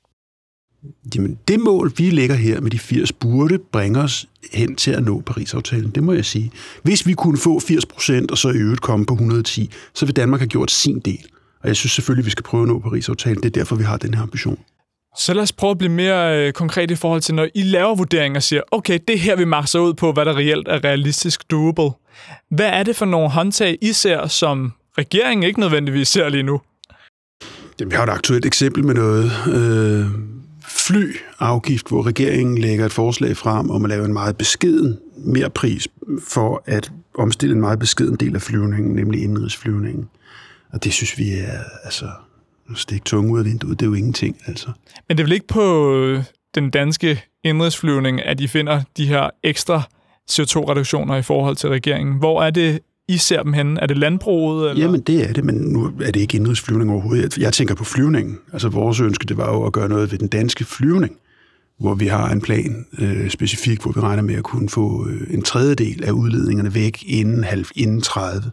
Jamen, 1.15 1.39
det 1.47 1.59
mål, 1.59 1.93
vi 1.97 2.09
lægger 2.09 2.35
her 2.35 2.61
med 2.61 2.71
de 2.71 2.79
80, 2.79 3.11
burde 3.11 3.59
bringe 3.71 3.99
os 3.99 4.27
hen 4.53 4.75
til 4.75 4.91
at 4.91 5.03
nå 5.03 5.21
Paris-aftalen. 5.21 5.91
Det 5.95 6.03
må 6.03 6.13
jeg 6.13 6.25
sige. 6.25 6.51
Hvis 6.83 7.07
vi 7.07 7.13
kunne 7.13 7.37
få 7.37 7.59
80 7.59 7.85
procent, 7.85 8.31
og 8.31 8.37
så 8.37 8.49
i 8.49 8.57
øvrigt 8.57 8.81
komme 8.81 9.05
på 9.05 9.13
110, 9.13 9.71
så 9.93 10.05
vil 10.05 10.15
Danmark 10.15 10.39
have 10.39 10.47
gjort 10.47 10.71
sin 10.71 10.99
del. 10.99 11.25
Og 11.61 11.67
jeg 11.67 11.75
synes 11.75 11.91
selvfølgelig, 11.91 12.25
vi 12.25 12.31
skal 12.31 12.43
prøve 12.43 12.63
at 12.63 12.67
nå 12.67 12.79
Paris-aftalen. 12.79 13.43
Det 13.43 13.45
er 13.45 13.59
derfor, 13.59 13.75
vi 13.75 13.83
har 13.83 13.97
den 13.97 14.13
her 14.13 14.21
ambition. 14.21 14.59
Så 15.17 15.33
lad 15.33 15.43
os 15.43 15.51
prøve 15.51 15.71
at 15.71 15.77
blive 15.77 15.91
mere 15.91 16.47
øh, 16.47 16.53
konkret 16.53 16.91
i 16.91 16.95
forhold 16.95 17.21
til, 17.21 17.35
når 17.35 17.47
I 17.55 17.63
laver 17.63 17.95
vurderinger 17.95 18.39
og 18.39 18.43
siger, 18.43 18.61
okay, 18.71 18.99
det 19.07 19.19
her 19.19 19.35
vi 19.35 19.45
makser 19.45 19.79
ud 19.79 19.93
på, 19.93 20.11
hvad 20.11 20.25
der 20.25 20.37
reelt 20.37 20.67
er 20.67 20.83
realistisk 20.83 21.51
doable. 21.51 21.91
Hvad 22.49 22.69
er 22.69 22.83
det 22.83 22.95
for 22.95 23.05
nogle 23.05 23.29
håndtag, 23.29 23.77
I 23.81 23.93
ser, 23.93 24.27
som 24.27 24.73
regeringen 24.97 25.43
ikke 25.43 25.59
nødvendigvis 25.59 26.07
ser 26.07 26.29
lige 26.29 26.43
nu? 26.43 26.61
Jamen, 27.79 27.91
vi 27.91 27.95
har 27.95 28.03
et 28.03 28.09
aktuelt 28.09 28.45
eksempel 28.45 28.85
med 28.85 28.95
noget 28.95 29.31
øh, 29.47 30.05
flyafgift, 30.91 31.87
hvor 31.87 32.05
regeringen 32.05 32.57
lægger 32.57 32.85
et 32.85 32.91
forslag 32.91 33.37
frem 33.37 33.69
om 33.69 33.85
at 33.85 33.89
lave 33.89 34.05
en 34.05 34.13
meget 34.13 34.37
beskeden 34.37 34.99
mere 35.17 35.49
pris 35.49 35.87
for 36.27 36.63
at 36.65 36.91
omstille 37.13 37.55
en 37.55 37.61
meget 37.61 37.79
beskeden 37.79 38.15
del 38.15 38.35
af 38.35 38.41
flyvningen, 38.41 38.95
nemlig 38.95 39.23
indrigsflyvningen. 39.23 40.09
Og 40.73 40.83
det 40.83 40.93
synes 40.93 41.17
vi 41.17 41.31
er, 41.31 41.59
altså, 41.83 42.09
stikke 42.75 43.03
tunge 43.03 43.33
ud 43.33 43.39
af 43.39 43.45
vinduet, 43.45 43.79
det 43.79 43.85
er 43.85 43.89
jo 43.89 43.93
ingenting, 43.93 44.37
altså. 44.47 44.67
Men 45.07 45.17
det 45.17 45.23
er 45.23 45.25
vel 45.25 45.33
ikke 45.33 45.47
på 45.47 45.95
øh, 45.95 46.23
den 46.55 46.69
danske 46.69 47.23
indrigsflyvning, 47.43 48.21
at 48.21 48.41
I 48.41 48.47
finder 48.47 48.81
de 48.97 49.05
her 49.05 49.29
ekstra 49.43 49.81
CO2-reduktioner 50.31 51.15
i 51.15 51.21
forhold 51.21 51.55
til 51.55 51.69
regeringen? 51.69 52.17
Hvor 52.17 52.43
er 52.43 52.49
det, 52.49 52.79
i 53.11 53.17
ser 53.17 53.43
dem 53.43 53.53
henne? 53.53 53.81
Er 53.81 53.87
det 53.87 53.97
landbruget? 53.97 54.69
Eller? 54.69 54.85
Jamen, 54.85 55.01
det 55.01 55.29
er 55.29 55.33
det, 55.33 55.45
men 55.45 55.55
nu 55.55 55.91
er 56.01 56.11
det 56.11 56.19
ikke 56.19 56.37
indrigsflyvning 56.37 56.91
overhovedet. 56.91 57.37
Jeg 57.37 57.53
tænker 57.53 57.75
på 57.75 57.83
flyvningen. 57.83 58.37
Altså, 58.53 58.69
vores 58.69 58.99
ønske, 58.99 59.25
det 59.25 59.37
var 59.37 59.53
jo 59.53 59.63
at 59.63 59.73
gøre 59.73 59.89
noget 59.89 60.11
ved 60.11 60.19
den 60.19 60.27
danske 60.27 60.65
flyvning, 60.65 61.15
hvor 61.79 61.95
vi 61.95 62.07
har 62.07 62.29
en 62.29 62.41
plan 62.41 62.85
øh, 62.99 63.29
specifik, 63.29 63.81
hvor 63.81 63.91
vi 63.91 63.99
regner 63.99 64.23
med 64.23 64.35
at 64.35 64.43
kunne 64.43 64.69
få 64.69 65.07
øh, 65.07 65.33
en 65.33 65.41
tredjedel 65.41 66.03
af 66.03 66.11
udledningerne 66.11 66.75
væk 66.75 67.03
inden, 67.07 67.43
halv, 67.43 67.65
inden 67.75 68.01
30 68.01 68.51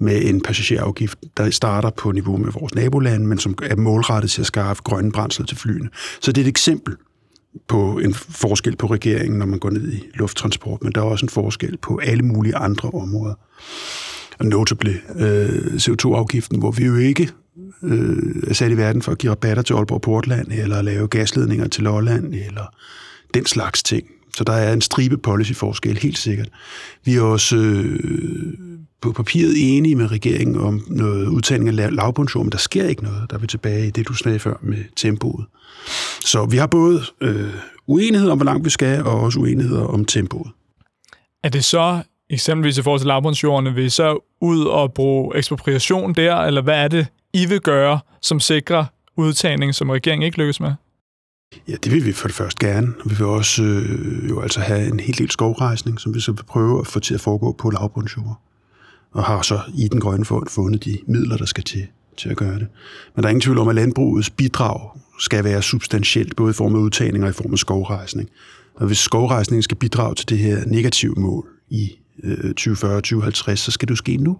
med 0.00 0.24
en 0.24 0.40
passagerafgift, 0.40 1.18
der 1.36 1.50
starter 1.50 1.90
på 1.90 2.12
niveau 2.12 2.36
med 2.36 2.52
vores 2.52 2.74
nabolande, 2.74 3.26
men 3.26 3.38
som 3.38 3.54
er 3.62 3.76
målrettet 3.76 4.30
til 4.30 4.40
at 4.40 4.46
skaffe 4.46 4.82
grønne 4.82 5.12
brændsler 5.12 5.46
til 5.46 5.56
flyene. 5.56 5.88
Så 6.20 6.32
det 6.32 6.40
er 6.40 6.44
et 6.44 6.48
eksempel 6.48 6.96
på 7.68 7.98
en 7.98 8.14
forskel 8.14 8.76
på 8.76 8.86
regeringen, 8.86 9.38
når 9.38 9.46
man 9.46 9.58
går 9.58 9.70
ned 9.70 9.92
i 9.92 10.04
lufttransport, 10.14 10.82
men 10.82 10.92
der 10.92 11.00
er 11.00 11.04
også 11.04 11.26
en 11.26 11.30
forskel 11.30 11.76
på 11.76 12.00
alle 12.02 12.22
mulige 12.22 12.56
andre 12.56 12.90
områder. 12.90 13.34
Og 14.38 14.46
notably 14.46 14.94
øh, 15.16 15.48
CO2-afgiften, 15.74 16.58
hvor 16.58 16.70
vi 16.70 16.84
jo 16.84 16.96
ikke 16.96 17.30
øh, 17.82 18.42
er 18.48 18.54
sat 18.54 18.70
i 18.70 18.76
verden 18.76 19.02
for 19.02 19.12
at 19.12 19.18
give 19.18 19.32
rabatter 19.32 19.62
til 19.62 19.74
Aalborg 19.74 20.02
Portland, 20.02 20.52
eller 20.52 20.82
lave 20.82 21.08
gasledninger 21.08 21.68
til 21.68 21.84
Lolland, 21.84 22.34
eller 22.34 22.74
den 23.34 23.46
slags 23.46 23.82
ting. 23.82 24.06
Så 24.34 24.44
der 24.44 24.52
er 24.52 24.72
en 24.72 24.80
stribe 24.80 25.18
policy-forskel, 25.18 25.98
helt 25.98 26.18
sikkert. 26.18 26.48
Vi 27.04 27.14
er 27.14 27.22
også 27.22 27.56
øh, 27.56 28.77
på 29.02 29.12
papiret 29.12 29.76
enige 29.76 29.94
med 29.94 30.10
regeringen 30.10 30.60
om 30.60 30.80
noget 30.86 31.26
udtagning 31.26 31.80
af 31.80 31.94
lavbundsjord, 31.94 32.44
men 32.44 32.52
der 32.52 32.58
sker 32.58 32.84
ikke 32.84 33.02
noget. 33.02 33.30
Der 33.30 33.36
er 33.36 33.40
vi 33.40 33.46
tilbage 33.46 33.86
i 33.86 33.90
det, 33.90 34.08
du 34.08 34.14
sagde 34.14 34.38
før 34.38 34.54
med 34.62 34.84
tempoet. 34.96 35.46
Så 36.20 36.46
vi 36.46 36.56
har 36.56 36.66
både 36.66 37.02
øh, 37.20 37.54
uenighed 37.86 38.30
om, 38.30 38.38
hvor 38.38 38.44
langt 38.44 38.64
vi 38.64 38.70
skal, 38.70 39.02
og 39.02 39.20
også 39.20 39.40
uenigheder 39.40 39.84
om 39.84 40.04
tempoet. 40.04 40.50
Er 41.44 41.48
det 41.48 41.64
så 41.64 42.02
eksempelvis 42.30 42.78
i 42.78 42.82
forhold 42.82 43.00
til 43.00 43.06
lavbundsjordene, 43.06 43.74
vil 43.74 43.84
I 43.84 43.90
så 43.90 44.18
ud 44.40 44.64
og 44.64 44.92
bruge 44.92 45.36
ekspropriation 45.36 46.14
der, 46.14 46.36
eller 46.36 46.62
hvad 46.62 46.84
er 46.84 46.88
det, 46.88 47.06
I 47.32 47.46
vil 47.46 47.60
gøre, 47.60 48.00
som 48.22 48.40
sikrer 48.40 48.84
udtagning, 49.16 49.74
som 49.74 49.90
regeringen 49.90 50.26
ikke 50.26 50.38
lykkes 50.38 50.60
med? 50.60 50.72
Ja, 51.68 51.74
det 51.84 51.92
vil 51.92 52.06
vi 52.06 52.12
for 52.12 52.28
det 52.28 52.34
første 52.34 52.66
gerne. 52.66 52.94
Vi 53.04 53.14
vil 53.14 53.26
også 53.26 53.62
øh, 53.62 54.28
jo 54.28 54.40
altså 54.40 54.60
have 54.60 54.88
en 54.88 55.00
helt 55.00 55.18
del 55.18 55.30
skovrejsning, 55.30 56.00
som 56.00 56.14
vi 56.14 56.20
så 56.20 56.32
vil 56.32 56.42
prøve 56.42 56.80
at 56.80 56.86
få 56.86 57.00
til 57.00 57.14
at 57.14 57.20
foregå 57.20 57.52
på 57.52 57.70
lavbundsjord. 57.70 58.40
Og 59.12 59.24
har 59.24 59.42
så 59.42 59.60
i 59.74 59.88
den 59.88 60.00
grønne 60.00 60.24
fond 60.24 60.48
fundet 60.48 60.84
de 60.84 60.98
midler, 61.06 61.36
der 61.36 61.44
skal 61.44 61.64
til, 61.64 61.86
til 62.16 62.28
at 62.28 62.36
gøre 62.36 62.58
det. 62.58 62.66
Men 63.14 63.22
der 63.22 63.28
er 63.28 63.30
ingen 63.30 63.40
tvivl 63.40 63.58
om, 63.58 63.68
at 63.68 63.74
landbrugets 63.74 64.30
bidrag 64.30 64.90
skal 65.18 65.44
være 65.44 65.62
substantielt, 65.62 66.36
både 66.36 66.50
i 66.50 66.54
form 66.54 66.74
af 66.74 66.78
udtagning 66.78 67.24
og 67.24 67.30
i 67.30 67.32
form 67.32 67.52
af 67.52 67.58
skovrejsning. 67.58 68.28
Og 68.74 68.86
hvis 68.86 68.98
skovrejsningen 68.98 69.62
skal 69.62 69.76
bidrage 69.76 70.14
til 70.14 70.28
det 70.28 70.38
her 70.38 70.64
negative 70.66 71.14
mål 71.16 71.48
i 71.68 71.90
øh, 72.22 72.54
2040-2050, 72.60 73.54
så 73.54 73.70
skal 73.70 73.88
det 73.88 73.90
jo 73.90 73.96
ske 73.96 74.16
nu 74.16 74.38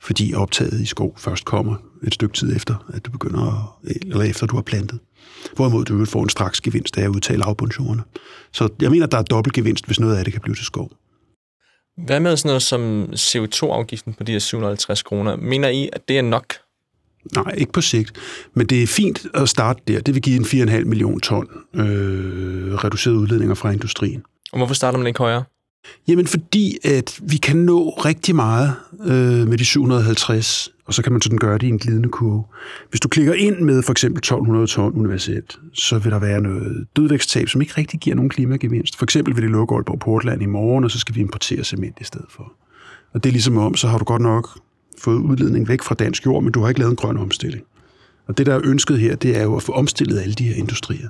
fordi 0.00 0.34
optaget 0.34 0.80
i 0.80 0.86
skov 0.86 1.14
først 1.18 1.44
kommer 1.44 1.74
et 2.02 2.14
stykke 2.14 2.34
tid 2.34 2.56
efter, 2.56 2.90
at 2.94 3.06
du 3.06 3.10
begynder, 3.10 3.76
at, 3.84 3.96
eller 4.02 4.22
efter 4.22 4.46
du 4.46 4.54
har 4.54 4.62
plantet. 4.62 4.98
Hvorimod 5.56 5.84
du 5.84 5.96
vil 5.96 6.06
få 6.06 6.18
en 6.18 6.28
straks 6.28 6.60
gevinst 6.60 6.98
af 6.98 7.02
at 7.02 7.08
udtage 7.08 7.38
lavbundsjordene. 7.38 8.02
Så 8.52 8.68
jeg 8.80 8.90
mener, 8.90 9.06
at 9.06 9.12
der 9.12 9.18
er 9.18 9.22
dobbelt 9.22 9.54
gevinst, 9.54 9.86
hvis 9.86 10.00
noget 10.00 10.16
af 10.16 10.24
det 10.24 10.32
kan 10.32 10.42
blive 10.42 10.54
til 10.54 10.64
skov. 10.64 10.90
Hvad 12.06 12.20
med 12.20 12.36
sådan 12.36 12.48
noget 12.48 12.62
som 12.62 13.08
CO2-afgiften 13.12 14.14
på 14.14 14.24
de 14.24 14.32
her 14.32 14.38
750 14.38 15.02
kroner? 15.02 15.36
Mener 15.36 15.68
I, 15.68 15.88
at 15.92 16.08
det 16.08 16.18
er 16.18 16.22
nok? 16.22 16.54
Nej, 17.34 17.54
ikke 17.56 17.72
på 17.72 17.80
sigt. 17.80 18.12
Men 18.54 18.66
det 18.66 18.82
er 18.82 18.86
fint 18.86 19.26
at 19.34 19.48
starte 19.48 19.80
der. 19.88 20.00
Det 20.00 20.14
vil 20.14 20.22
give 20.22 20.36
en 20.36 20.68
4,5 20.68 20.84
million 20.84 21.20
ton 21.20 21.48
øh, 21.74 22.74
reducerede 22.74 23.18
udledninger 23.18 23.54
fra 23.54 23.70
industrien. 23.70 24.22
Og 24.52 24.58
hvorfor 24.58 24.74
starter 24.74 24.98
man 24.98 25.06
ikke 25.06 25.18
højere? 25.18 25.44
Jamen 26.08 26.26
fordi, 26.26 26.78
at 26.84 27.20
vi 27.22 27.36
kan 27.36 27.56
nå 27.56 27.88
rigtig 27.88 28.34
meget 28.36 28.74
øh, 29.04 29.48
med 29.48 29.58
de 29.58 29.64
750, 29.64 30.72
og 30.84 30.94
så 30.94 31.02
kan 31.02 31.12
man 31.12 31.22
sådan 31.22 31.38
gøre 31.38 31.58
det 31.58 31.62
i 31.66 31.68
en 31.68 31.78
glidende 31.78 32.08
kurve. 32.08 32.44
Hvis 32.90 33.00
du 33.00 33.08
klikker 33.08 33.34
ind 33.34 33.60
med 33.60 33.82
for 33.82 33.92
eksempel 33.92 34.18
1200 34.18 34.66
ton 34.66 34.92
universelt, 34.92 35.58
så 35.74 35.98
vil 35.98 36.12
der 36.12 36.18
være 36.18 36.40
noget 36.40 36.86
dødvæksttab, 36.96 37.48
som 37.48 37.60
ikke 37.60 37.74
rigtig 37.78 38.00
giver 38.00 38.16
nogen 38.16 38.30
klimagevinst. 38.30 38.96
For 38.96 39.04
eksempel 39.04 39.34
vil 39.34 39.42
det 39.42 39.50
lukke 39.50 39.74
Aalborg 39.74 39.98
Portland 39.98 40.42
i 40.42 40.46
morgen, 40.46 40.84
og 40.84 40.90
så 40.90 40.98
skal 40.98 41.14
vi 41.14 41.20
importere 41.20 41.64
cement 41.64 42.00
i 42.00 42.04
stedet 42.04 42.26
for. 42.30 42.52
Og 43.12 43.24
det 43.24 43.30
er 43.30 43.32
ligesom 43.32 43.56
om, 43.56 43.76
så 43.76 43.88
har 43.88 43.98
du 43.98 44.04
godt 44.04 44.22
nok 44.22 44.58
fået 44.98 45.18
udledning 45.18 45.68
væk 45.68 45.82
fra 45.82 45.94
dansk 45.94 46.26
jord, 46.26 46.42
men 46.42 46.52
du 46.52 46.60
har 46.60 46.68
ikke 46.68 46.80
lavet 46.80 46.90
en 46.90 46.96
grøn 46.96 47.16
omstilling. 47.16 47.64
Og 48.26 48.38
det, 48.38 48.46
der 48.46 48.54
er 48.54 48.60
ønsket 48.64 48.98
her, 48.98 49.16
det 49.16 49.36
er 49.36 49.42
jo 49.42 49.56
at 49.56 49.62
få 49.62 49.72
omstillet 49.72 50.20
alle 50.20 50.34
de 50.34 50.44
her 50.44 50.54
industrier. 50.54 51.08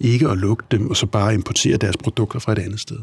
Ikke 0.00 0.28
at 0.28 0.38
lukke 0.38 0.64
dem, 0.70 0.90
og 0.90 0.96
så 0.96 1.06
bare 1.06 1.34
importere 1.34 1.76
deres 1.76 1.96
produkter 1.96 2.38
fra 2.38 2.52
et 2.52 2.58
andet 2.58 2.80
sted. 2.80 2.98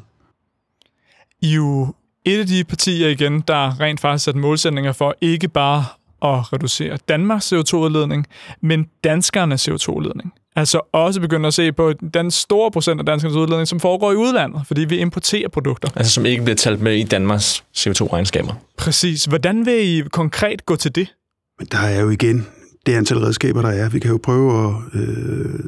I 1.41 1.51
er 1.51 1.55
jo 1.55 1.93
et 2.25 2.39
af 2.39 2.47
de 2.47 2.63
partier 2.63 3.07
igen, 3.07 3.43
der 3.47 3.79
rent 3.79 3.99
faktisk 3.99 4.25
sat 4.25 4.35
målsætninger 4.35 4.91
for 4.91 5.15
ikke 5.21 5.47
bare 5.47 5.85
at 6.23 6.53
reducere 6.53 6.97
Danmarks 7.09 7.53
CO2-udledning, 7.53 8.25
men 8.61 8.87
danskernes 9.03 9.67
CO2-udledning. 9.67 10.33
Altså 10.55 10.81
også 10.93 11.21
begynde 11.21 11.47
at 11.47 11.53
se 11.53 11.71
på 11.71 11.93
den 12.13 12.31
store 12.31 12.71
procent 12.71 12.99
af 12.99 13.05
danskernes 13.05 13.35
udledning, 13.37 13.67
som 13.67 13.79
foregår 13.79 14.11
i 14.11 14.15
udlandet, 14.15 14.61
fordi 14.67 14.85
vi 14.85 14.97
importerer 14.97 15.49
produkter. 15.49 15.89
Altså 15.95 16.13
som 16.13 16.25
ikke 16.25 16.43
bliver 16.43 16.55
talt 16.55 16.81
med 16.81 16.95
i 16.95 17.03
Danmarks 17.03 17.63
CO2-regnskaber. 17.77 18.53
Præcis. 18.77 19.25
Hvordan 19.25 19.65
vil 19.65 19.97
I 19.97 20.03
konkret 20.11 20.65
gå 20.65 20.75
til 20.75 20.95
det? 20.95 21.15
Men 21.59 21.67
der 21.71 21.77
er 21.77 22.01
jo 22.01 22.09
igen 22.09 22.47
det 22.85 22.93
antal 22.93 23.17
redskaber, 23.17 23.61
der 23.61 23.69
er. 23.69 23.89
Vi 23.89 23.99
kan 23.99 24.11
jo 24.11 24.19
prøve 24.23 24.67
at... 24.67 24.99
Øh, 24.99 25.59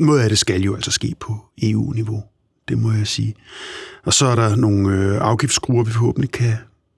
noget 0.00 0.20
af 0.20 0.28
det 0.28 0.38
skal 0.38 0.62
jo 0.62 0.74
altså 0.74 0.90
ske 0.90 1.14
på 1.20 1.36
EU-niveau. 1.62 2.22
Det 2.70 2.78
må 2.78 2.92
jeg 2.92 3.06
sige. 3.06 3.34
Og 4.04 4.12
så 4.12 4.26
er 4.26 4.34
der 4.34 4.56
nogle 4.56 4.98
øh, 4.98 5.18
afgiftsskruer, 5.20 5.84
vi 5.84 5.90
forhåbentlig 5.90 6.30
kan, 6.30 6.54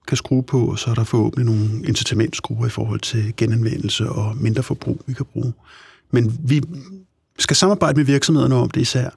kan 0.09 0.17
skrue 0.17 0.43
på, 0.43 0.67
og 0.67 0.79
så 0.79 0.91
er 0.91 0.95
der 0.95 1.05
forhåbentlig 1.05 1.47
nogle 1.47 1.69
incitamentskruer 1.89 2.67
i 2.67 2.71
forhold 2.71 3.01
til 3.01 3.35
genanvendelse 3.37 4.09
og 4.09 4.37
mindre 4.37 4.63
forbrug, 4.63 5.03
vi 5.07 5.13
kan 5.13 5.27
bruge. 5.33 5.53
Men 6.11 6.39
vi 6.45 6.63
skal 7.39 7.57
samarbejde 7.57 7.97
med 7.97 8.05
virksomhederne 8.05 8.55
om 8.55 8.71
det 8.71 8.81
især, 8.81 9.11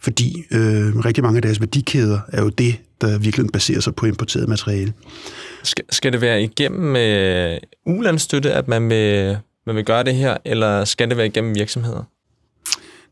fordi 0.00 0.44
øh, 0.50 0.96
rigtig 0.96 1.24
mange 1.24 1.36
af 1.36 1.42
deres 1.42 1.60
værdikæder 1.60 2.20
er 2.28 2.42
jo 2.42 2.48
det, 2.48 2.76
der 3.00 3.18
virkelig 3.18 3.46
baserer 3.52 3.80
sig 3.80 3.94
på 3.94 4.06
importeret 4.06 4.48
materiale. 4.48 4.92
Skal, 5.62 5.84
skal 5.90 6.12
det 6.12 6.20
være 6.20 6.42
igennem 6.42 6.96
øh, 6.96 7.58
ulandsstøtte, 7.86 8.52
at 8.52 8.68
man 8.68 8.88
vil, 8.88 9.36
man 9.66 9.76
vil 9.76 9.84
gøre 9.84 10.04
det 10.04 10.14
her, 10.14 10.36
eller 10.44 10.84
skal 10.84 11.08
det 11.08 11.16
være 11.16 11.26
igennem 11.26 11.54
virksomheder? 11.54 12.04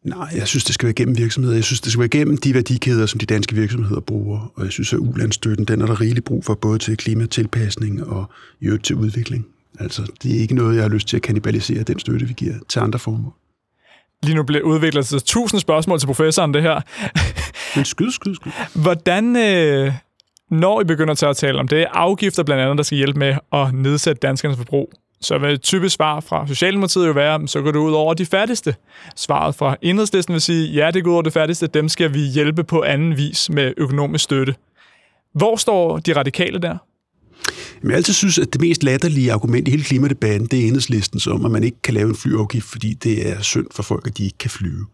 Nej, 0.07 0.29
jeg 0.37 0.49
synes, 0.49 0.65
det 0.65 0.75
skal 0.75 0.87
være 0.87 0.91
igennem 0.91 1.19
virksomheder. 1.19 1.55
Jeg 1.57 1.65
synes, 1.65 1.81
det 1.81 1.93
skal 1.93 1.99
være 1.99 2.07
igennem 2.07 2.37
de 2.37 2.55
værdikæder, 2.55 3.07
som 3.07 3.19
de 3.19 3.27
danske 3.27 3.55
virksomheder 3.55 4.01
bruger. 4.01 4.53
Og 4.55 4.65
jeg 4.65 4.73
synes, 4.73 4.93
at 4.93 4.99
ulandsstøtten, 4.99 5.65
den 5.65 5.81
er 5.81 5.87
der 5.87 6.01
rigeligt 6.01 6.25
brug 6.25 6.45
for, 6.45 6.55
både 6.55 6.79
til 6.79 6.97
klimatilpasning 6.97 8.07
og 8.07 8.31
i 8.61 8.67
øvrigt 8.67 8.85
til 8.85 8.97
udvikling. 8.97 9.47
Altså, 9.81 10.13
det 10.23 10.37
er 10.37 10.41
ikke 10.41 10.55
noget, 10.55 10.75
jeg 10.75 10.83
har 10.85 10.89
lyst 10.89 11.09
til 11.09 11.17
at 11.17 11.23
kanibalisere 11.23 11.83
den 11.83 11.99
støtte, 11.99 12.27
vi 12.27 12.33
giver 12.33 12.55
til 12.69 12.81
andre 12.81 12.99
formål. 12.99 13.33
Lige 14.23 14.35
nu 14.35 14.43
bliver 14.43 14.63
udviklet 14.63 15.07
til 15.07 15.23
tusind 15.23 15.61
spørgsmål 15.61 16.01
til 16.01 16.07
professoren, 16.07 16.55
det 16.55 16.63
her. 16.63 16.81
Men 17.77 17.85
skyd, 17.85 18.11
skyd, 18.11 18.35
skyd. 18.35 18.51
Hvordan, 18.75 19.37
øh, 19.37 19.93
når 20.51 20.81
I 20.81 20.85
begynder 20.85 21.15
til 21.15 21.27
at 21.27 21.37
tale 21.37 21.59
om 21.59 21.69
det, 21.69 21.87
afgifter 21.93 22.43
blandt 22.43 22.63
andet, 22.63 22.77
der 22.77 22.83
skal 22.83 22.99
hjælpe 22.99 23.19
med 23.19 23.37
at 23.53 23.75
nedsætte 23.75 24.21
danskernes 24.21 24.57
forbrug, 24.57 24.93
så 25.21 25.39
vil 25.39 25.51
et 25.51 25.63
typisk 25.63 25.95
svar 25.95 26.21
fra 26.21 26.47
Socialdemokratiet 26.47 27.07
jo 27.07 27.13
være, 27.13 27.49
så 27.49 27.63
går 27.63 27.73
det 27.73 27.79
ud 27.79 27.93
over 27.93 28.15
de 28.15 28.27
fattigste. 28.27 28.75
Svaret 29.17 29.55
fra 29.55 29.77
enhedslisten 29.83 30.33
vil 30.33 30.41
sige, 30.41 30.73
ja, 30.73 30.91
det 30.91 31.05
går 31.05 31.11
ud 31.11 31.15
over 31.15 31.23
de 31.23 31.31
fattigste, 31.31 31.67
dem 31.67 31.89
skal 31.89 32.15
vi 32.15 32.21
hjælpe 32.21 32.65
på 32.65 32.83
anden 32.83 33.17
vis 33.17 33.51
med 33.51 33.73
økonomisk 33.77 34.25
støtte. 34.25 34.55
Hvor 35.35 35.57
står 35.57 35.99
de 35.99 36.17
radikale 36.17 36.59
der? 36.59 36.77
Men 37.83 37.91
jeg 37.91 37.97
altid 37.97 38.15
synes, 38.15 38.39
at 38.39 38.53
det 38.53 38.61
mest 38.61 38.85
latterlige 38.85 39.33
argument 39.33 39.69
i 39.69 39.71
hele 39.71 39.85
klimadebatten, 39.85 40.49
det 40.49 40.61
er 40.61 40.67
enhedslisten 40.67 41.21
om, 41.33 41.45
at 41.45 41.51
man 41.51 41.65
ikke 41.65 41.83
kan 41.83 41.95
lave 41.95 42.09
en 42.09 42.17
flyafgift, 42.17 42.67
fordi 42.67 42.95
det 42.95 43.31
er 43.31 43.43
synd 43.43 43.67
for 43.73 43.83
folk, 43.83 44.07
at 44.07 44.19
de 44.19 44.25
ikke 44.25 44.39
kan 44.39 44.51
flyve. 44.51 44.87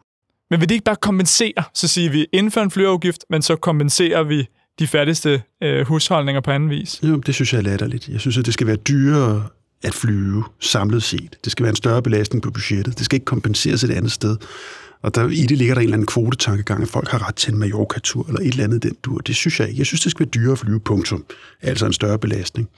Men 0.51 0.61
vil 0.61 0.69
det 0.69 0.75
ikke 0.75 0.85
bare 0.85 0.97
kompensere? 0.97 1.63
Så 1.75 1.89
siger 1.89 2.11
vi, 2.11 2.27
indfør 2.33 2.63
en 2.63 2.71
flyafgift, 2.71 3.25
men 3.31 3.43
så 3.43 3.57
kompenserer 3.57 4.23
vi 4.23 4.49
de 4.79 4.87
fattigste 4.87 5.43
øh, 5.63 5.87
husholdninger 5.87 6.41
på 6.41 6.51
anden 6.51 6.71
vis. 6.71 7.01
Jo, 7.03 7.17
det 7.17 7.35
synes 7.35 7.53
jeg 7.53 7.59
er 7.59 7.63
latterligt. 7.63 8.09
Jeg 8.09 8.21
synes, 8.21 8.39
at 8.39 8.47
det 8.47 8.55
skal 8.55 8.67
være 8.67 8.77
dyrere 8.77 9.49
at 9.83 9.95
flyve 9.95 10.45
samlet 10.61 11.03
set. 11.03 11.37
Det 11.45 11.53
skal 11.53 11.63
være 11.63 11.71
en 11.71 11.77
større 11.77 12.03
belastning 12.03 12.43
på 12.43 12.51
budgettet. 12.51 12.99
Det 12.99 13.05
skal 13.05 13.17
ikke 13.17 13.25
kompenseres 13.25 13.85
et 13.85 13.91
andet 13.91 14.13
sted. 14.13 14.37
Og 15.03 15.15
der, 15.15 15.29
i 15.29 15.47
det 15.47 15.59
ligger 15.59 15.75
der 15.75 15.81
en 15.81 15.85
eller 15.85 15.97
anden 15.97 16.07
kvotetankegang, 16.07 16.83
at 16.83 16.89
folk 16.89 17.09
har 17.09 17.29
ret 17.29 17.35
til 17.35 17.53
en 17.53 17.59
Mallorca-tur 17.59 18.27
eller 18.27 18.41
et 18.41 18.47
eller 18.47 18.65
andet 18.65 18.83
den 18.83 18.97
dur. 19.03 19.19
Det 19.19 19.37
synes 19.37 19.61
jeg 19.61 19.69
ikke. 19.69 19.79
Jeg 19.79 19.87
synes, 19.87 20.01
det 20.01 20.11
skal 20.11 20.27
være 20.27 20.31
dyrere 20.31 20.53
at 20.53 20.59
flyve, 20.59 20.81
punktum. 20.81 21.25
Altså 21.63 21.87
en 21.87 21.93
større 21.93 22.19
belastning. 22.19 22.69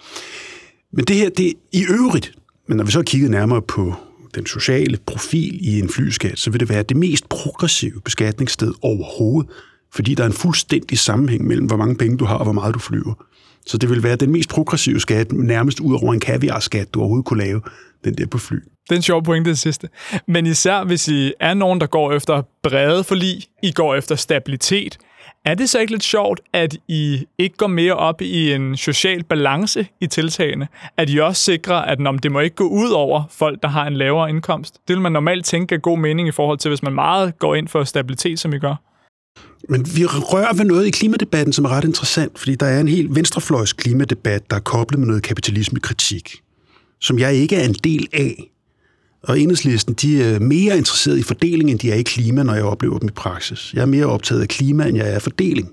Men 0.92 1.04
det 1.04 1.16
her, 1.16 1.30
det 1.30 1.46
er 1.48 1.52
i 1.72 1.84
øvrigt, 1.88 2.32
men 2.68 2.76
når 2.76 2.84
vi 2.84 2.90
så 2.90 2.98
har 2.98 3.02
kigget 3.02 3.30
nærmere 3.30 3.62
på 3.62 3.94
den 4.34 4.46
sociale 4.46 4.98
profil 5.06 5.58
i 5.68 5.78
en 5.78 5.88
flyskat, 5.88 6.38
så 6.38 6.50
vil 6.50 6.60
det 6.60 6.68
være 6.68 6.82
det 6.82 6.96
mest 6.96 7.28
progressive 7.28 8.00
beskatningssted 8.00 8.72
overhovedet, 8.82 9.50
fordi 9.94 10.14
der 10.14 10.22
er 10.22 10.26
en 10.26 10.32
fuldstændig 10.32 10.98
sammenhæng 10.98 11.46
mellem, 11.46 11.66
hvor 11.66 11.76
mange 11.76 11.96
penge 11.96 12.18
du 12.18 12.24
har 12.24 12.34
og 12.34 12.44
hvor 12.44 12.52
meget 12.52 12.74
du 12.74 12.78
flyver. 12.78 13.14
Så 13.66 13.78
det 13.78 13.90
vil 13.90 14.02
være 14.02 14.16
den 14.16 14.32
mest 14.32 14.50
progressive 14.50 15.00
skat, 15.00 15.32
nærmest 15.32 15.80
ud 15.80 15.98
over 16.02 16.14
en 16.14 16.20
kaviarskat, 16.20 16.94
du 16.94 17.00
overhovedet 17.00 17.26
kunne 17.26 17.44
lave, 17.44 17.60
den 18.04 18.14
der 18.14 18.26
på 18.26 18.38
fly. 18.38 18.56
Det 18.56 18.90
er 18.90 18.96
en 18.96 19.02
sjov 19.02 19.22
pointe, 19.22 19.50
det 19.50 19.58
sidste. 19.58 19.88
Men 20.28 20.46
især 20.46 20.84
hvis 20.84 21.08
I 21.08 21.32
er 21.40 21.54
nogen, 21.54 21.80
der 21.80 21.86
går 21.86 22.12
efter 22.12 22.42
brede 22.62 23.04
forlig, 23.04 23.42
I 23.62 23.72
går 23.72 23.94
efter 23.94 24.14
stabilitet, 24.14 24.98
er 25.44 25.54
det 25.54 25.70
så 25.70 25.78
ikke 25.78 25.92
lidt 25.92 26.04
sjovt, 26.04 26.40
at 26.52 26.76
I 26.88 27.26
ikke 27.38 27.56
går 27.56 27.66
mere 27.66 27.94
op 27.94 28.22
i 28.22 28.52
en 28.52 28.76
social 28.76 29.24
balance 29.24 29.86
i 30.00 30.06
tiltagene? 30.06 30.68
At 30.96 31.10
I 31.10 31.18
også 31.18 31.42
sikrer, 31.42 31.76
at 31.76 32.00
når 32.00 32.12
det 32.12 32.32
må 32.32 32.40
ikke 32.40 32.56
gå 32.56 32.68
ud 32.68 32.90
over 32.90 33.22
folk, 33.30 33.62
der 33.62 33.68
har 33.68 33.86
en 33.86 33.94
lavere 33.94 34.30
indkomst? 34.30 34.74
Det 34.88 34.96
vil 34.96 35.02
man 35.02 35.12
normalt 35.12 35.44
tænke 35.44 35.74
er 35.74 35.78
god 35.78 35.98
mening 35.98 36.28
i 36.28 36.32
forhold 36.32 36.58
til, 36.58 36.68
hvis 36.68 36.82
man 36.82 36.92
meget 36.92 37.38
går 37.38 37.54
ind 37.54 37.68
for 37.68 37.84
stabilitet, 37.84 38.40
som 38.40 38.52
I 38.54 38.58
gør. 38.58 38.93
Men 39.68 39.96
vi 39.96 40.04
rører 40.06 40.54
ved 40.54 40.64
noget 40.64 40.86
i 40.86 40.90
klimadebatten, 40.90 41.52
som 41.52 41.64
er 41.64 41.68
ret 41.68 41.84
interessant, 41.84 42.38
fordi 42.38 42.54
der 42.54 42.66
er 42.66 42.80
en 42.80 42.88
helt 42.88 43.14
venstrefløjs 43.14 43.72
klimadebat, 43.72 44.50
der 44.50 44.56
er 44.56 44.60
koblet 44.60 44.98
med 44.98 45.06
noget 45.06 45.22
kapitalismekritik, 45.22 46.42
som 47.00 47.18
jeg 47.18 47.34
ikke 47.34 47.56
er 47.56 47.64
en 47.64 47.74
del 47.84 48.08
af. 48.12 48.50
Og 49.22 49.40
enhedslisten, 49.40 49.94
de 49.94 50.22
er 50.22 50.38
mere 50.38 50.78
interesseret 50.78 51.18
i 51.18 51.22
fordeling, 51.22 51.70
end 51.70 51.78
de 51.78 51.90
er 51.90 51.94
i 51.94 52.02
klima, 52.02 52.42
når 52.42 52.54
jeg 52.54 52.64
oplever 52.64 52.98
dem 52.98 53.08
i 53.08 53.12
praksis. 53.12 53.72
Jeg 53.74 53.82
er 53.82 53.86
mere 53.86 54.06
optaget 54.06 54.42
af 54.42 54.48
klima, 54.48 54.88
end 54.88 54.96
jeg 54.96 55.10
er 55.10 55.14
af 55.14 55.22
fordeling. 55.22 55.70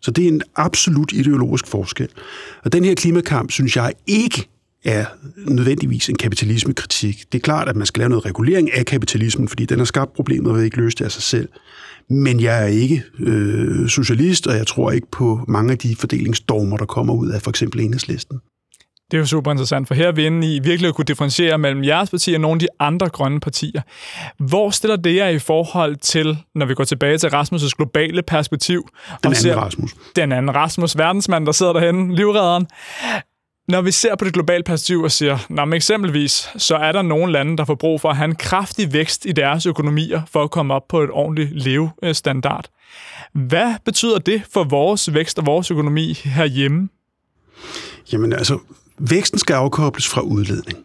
Så 0.00 0.10
det 0.10 0.24
er 0.24 0.28
en 0.28 0.42
absolut 0.56 1.12
ideologisk 1.12 1.66
forskel. 1.66 2.08
Og 2.64 2.72
den 2.72 2.84
her 2.84 2.94
klimakamp, 2.94 3.50
synes 3.50 3.76
jeg 3.76 3.92
ikke 4.06 4.48
er 4.84 5.04
nødvendigvis 5.36 6.08
en 6.08 6.16
kapitalismekritik. 6.16 7.24
Det 7.32 7.38
er 7.38 7.42
klart, 7.42 7.68
at 7.68 7.76
man 7.76 7.86
skal 7.86 8.00
lave 8.00 8.08
noget 8.08 8.24
regulering 8.24 8.74
af 8.74 8.86
kapitalismen, 8.86 9.48
fordi 9.48 9.64
den 9.64 9.78
har 9.78 9.84
skabt 9.84 10.12
problemet 10.12 10.50
og 10.50 10.56
vil 10.56 10.64
ikke 10.64 10.76
løse 10.76 10.96
det 10.96 11.04
af 11.04 11.12
sig 11.12 11.22
selv. 11.22 11.48
Men 12.12 12.40
jeg 12.40 12.62
er 12.62 12.66
ikke 12.66 13.02
øh, 13.18 13.88
socialist, 13.88 14.46
og 14.46 14.56
jeg 14.56 14.66
tror 14.66 14.90
ikke 14.90 15.06
på 15.10 15.40
mange 15.48 15.72
af 15.72 15.78
de 15.78 15.96
fordelingsdormer, 15.96 16.76
der 16.76 16.86
kommer 16.86 17.14
ud 17.14 17.28
af 17.28 17.42
for 17.42 17.50
eksempel 17.50 17.80
enhedslisten. 17.80 18.40
Det 19.10 19.18
er 19.18 19.20
jo 19.20 19.26
super 19.26 19.50
interessant, 19.50 19.88
for 19.88 19.94
her 19.94 20.08
er 20.08 20.12
vi 20.12 20.26
inde 20.26 20.56
i 20.56 20.60
virkelig 20.60 20.88
at 20.88 20.94
kunne 20.94 21.04
differentiere 21.04 21.58
mellem 21.58 21.84
jeres 21.84 22.10
parti 22.10 22.34
og 22.34 22.40
nogle 22.40 22.54
af 22.54 22.58
de 22.58 22.66
andre 22.80 23.08
grønne 23.08 23.40
partier. 23.40 23.80
Hvor 24.38 24.70
stiller 24.70 24.96
det 24.96 25.16
jer 25.16 25.28
i 25.28 25.38
forhold 25.38 25.96
til, 25.96 26.38
når 26.54 26.66
vi 26.66 26.74
går 26.74 26.84
tilbage 26.84 27.18
til 27.18 27.26
Rasmus' 27.26 27.70
globale 27.76 28.22
perspektiv? 28.22 28.88
Den 29.08 29.16
anden 29.24 29.34
ser, 29.34 29.56
Rasmus. 29.56 29.94
Den 30.16 30.32
anden 30.32 30.54
Rasmus, 30.54 30.98
verdensmand, 30.98 31.46
der 31.46 31.52
sidder 31.52 31.72
derhenne, 31.72 32.16
livredderen. 32.16 32.66
Når 33.72 33.82
vi 33.82 33.90
ser 33.90 34.16
på 34.16 34.24
det 34.24 34.32
globale 34.32 34.62
perspektiv 34.62 35.00
og 35.00 35.10
siger, 35.10 35.38
når 35.50 35.64
man 35.64 35.76
eksempelvis, 35.76 36.48
så 36.56 36.76
er 36.76 36.92
der 36.92 37.02
nogle 37.02 37.32
lande, 37.32 37.56
der 37.56 37.64
får 37.64 37.74
brug 37.74 38.00
for 38.00 38.08
at 38.10 38.16
have 38.16 38.24
en 38.24 38.34
kraftig 38.34 38.92
vækst 38.92 39.26
i 39.26 39.32
deres 39.32 39.66
økonomier 39.66 40.22
for 40.32 40.42
at 40.42 40.50
komme 40.50 40.74
op 40.74 40.88
på 40.88 41.02
et 41.02 41.10
ordentligt 41.10 41.50
levestandard. 41.52 42.68
Hvad 43.32 43.74
betyder 43.84 44.18
det 44.18 44.42
for 44.52 44.64
vores 44.64 45.14
vækst 45.14 45.38
og 45.38 45.46
vores 45.46 45.70
økonomi 45.70 46.12
herhjemme? 46.24 46.88
Jamen 48.12 48.32
altså, 48.32 48.58
væksten 48.98 49.38
skal 49.38 49.54
afkobles 49.54 50.08
fra 50.08 50.20
udledning. 50.20 50.78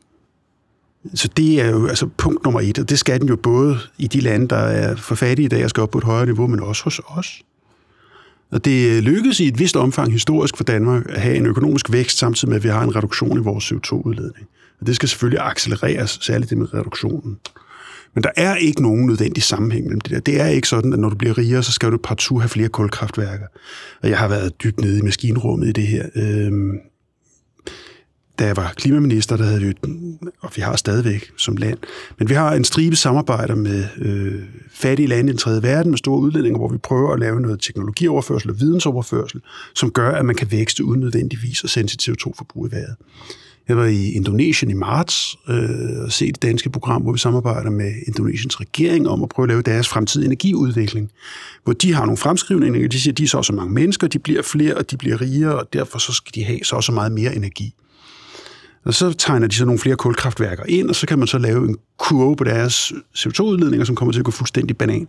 Så 1.14 1.28
det 1.38 1.62
er 1.62 1.70
jo 1.70 1.88
altså 1.88 2.08
punkt 2.18 2.44
nummer 2.44 2.62
et, 2.62 2.80
og 2.80 2.90
det 2.90 3.00
skal 3.00 3.20
den 3.20 3.28
jo 3.28 3.36
både 3.36 3.78
i 3.98 4.08
de 4.08 4.20
lande, 4.20 4.48
der 4.48 4.56
er 4.56 4.96
for 4.96 5.16
fattige 5.16 5.46
i 5.46 5.50
dag 5.50 5.64
og 5.64 5.70
skal 5.70 5.84
op 5.84 5.92
på 5.92 5.98
et 5.98 6.04
højere 6.04 6.26
niveau, 6.26 6.48
men 6.48 6.60
også 6.60 6.84
hos 6.84 7.02
os. 7.08 7.42
Og 8.52 8.66
det 8.66 9.04
lykkedes 9.04 9.40
i 9.40 9.48
et 9.48 9.60
vist 9.60 9.76
omfang 9.76 10.12
historisk 10.12 10.58
for 10.58 10.64
Danmark 10.64 11.06
at 11.10 11.22
have 11.22 11.36
en 11.36 11.46
økonomisk 11.46 11.92
vækst, 11.92 12.18
samtidig 12.18 12.50
med, 12.50 12.58
at 12.58 12.64
vi 12.64 12.70
har 12.70 12.84
en 12.84 12.96
reduktion 12.96 13.38
i 13.38 13.42
vores 13.42 13.72
CO2-udledning. 13.72 14.48
Og 14.80 14.88
det 14.88 14.96
skal 14.96 15.10
selvfølgelig 15.10 15.40
accelereres, 15.42 16.20
særligt 16.22 16.50
det 16.50 16.58
med 16.58 16.74
reduktionen. 16.74 17.38
Men 18.16 18.24
der 18.24 18.30
er 18.36 18.56
ikke 18.56 18.82
nogen 18.82 19.06
nødvendig 19.06 19.44
sammenhæng 19.44 19.86
mellem 19.86 20.02
det 20.02 20.12
der. 20.12 20.20
Det 20.20 20.42
er 20.42 20.48
ikke 20.48 20.68
sådan, 20.68 20.94
at 20.94 21.00
når 21.00 21.10
du 21.10 21.16
bliver 21.16 21.38
rigere, 21.38 21.64
så 21.64 21.72
skal 21.72 21.92
du 21.92 21.98
partout 21.98 22.42
have 22.42 22.50
flere 22.50 22.70
kulkraftværker. 22.70 23.46
Og 24.04 24.10
jeg 24.10 24.18
har 24.18 24.28
været 24.28 24.64
dybt 24.64 24.82
nede 24.82 25.00
i 25.00 25.02
maskinrummet 25.02 25.68
i 25.68 25.72
det 25.72 25.88
her. 25.88 26.06
Øhm, 26.16 26.78
da 28.40 28.46
jeg 28.46 28.58
var 28.58 28.74
klimaminister, 28.78 29.38
der 29.38 29.44
havde 29.44 29.62
vi, 29.62 29.74
og 30.42 30.52
vi 30.56 30.62
har 30.62 30.76
stadigvæk 30.76 31.32
som 31.38 31.58
land, 31.58 31.78
men 32.20 32.30
vi 32.30 32.34
har 32.34 32.54
en 32.54 32.64
stribe 32.64 32.96
samarbejder 32.96 33.56
med 33.56 33.86
øh, 33.98 34.44
fattige 34.72 35.08
lande 35.08 35.30
i 35.30 35.32
den 35.32 35.38
tredje 35.38 35.64
verden 35.64 35.92
med 35.92 35.98
store 35.98 36.20
udledninger, 36.20 36.58
hvor 36.58 36.70
vi 36.70 36.78
prøver 36.78 37.14
at 37.14 37.20
lave 37.20 37.42
noget 37.42 37.60
teknologioverførsel 37.62 38.50
og 38.50 38.60
vidensoverførsel, 38.60 39.42
som 39.76 39.92
gør, 39.92 40.12
at 40.12 40.26
man 40.26 40.36
kan 40.36 40.52
vækste 40.52 40.86
uden 40.86 41.00
nødvendigvis 41.00 41.64
at 41.64 41.70
sende 41.70 41.90
sit 41.90 42.10
CO2-forbrug 42.10 42.68
i 42.68 42.72
vejret. 42.72 42.96
Jeg 43.68 43.78
var 43.78 43.86
i 43.86 44.12
Indonesien 44.12 44.72
i 44.72 44.74
marts 44.74 45.36
øh, 45.50 46.04
og 46.04 46.12
se 46.12 46.28
det 46.28 46.42
danske 46.42 46.70
program, 46.70 47.02
hvor 47.02 47.12
vi 47.12 47.20
samarbejder 47.20 47.70
med 47.70 47.94
Indonesiens 48.08 48.60
regering 48.60 49.10
om 49.10 49.24
at 49.24 49.30
prøve 49.30 49.44
at 49.44 49.50
lave 49.50 49.62
deres 49.62 49.88
fremtidige 49.88 50.26
energiudvikling, 50.26 51.12
hvor 51.64 51.74
de 51.74 51.94
har 51.94 52.06
nogle 52.06 52.18
fremskrivninger, 52.18 52.88
de 52.88 53.02
siger, 53.02 53.14
at 53.14 53.18
de 53.18 53.24
er 53.24 53.28
så 53.28 53.44
så 53.44 53.54
mange 53.54 53.74
mennesker, 53.74 54.08
de 54.08 54.20
bliver 54.20 54.42
flere, 54.42 54.76
og 54.76 54.92
de 54.92 54.98
bliver 54.98 55.22
rigere, 55.22 55.60
og 55.60 55.74
derfor 55.74 56.00
så 56.00 56.14
skal 56.14 56.36
de 56.36 56.44
have 56.44 56.60
så 56.64 56.82
så 56.82 56.92
meget 56.92 57.12
mere 57.12 57.36
energi. 57.36 57.74
Og 58.88 58.94
så 58.94 59.14
tegner 59.14 59.48
de 59.48 59.56
så 59.56 59.66
nogle 59.66 59.80
flere 59.80 59.96
kulkraftværker 59.96 60.64
ind, 60.68 60.90
og 60.90 60.96
så 60.96 61.08
kan 61.08 61.20
man 61.20 61.28
så 61.28 61.38
lave 61.38 61.70
en 61.70 61.78
kurve 61.98 62.36
på 62.36 62.44
deres 62.44 62.94
CO2-udledninger, 63.18 63.86
som 63.86 63.96
kommer 63.96 64.12
til 64.12 64.20
at 64.20 64.26
gå 64.26 64.32
fuldstændig 64.32 64.78
banan. 64.78 65.08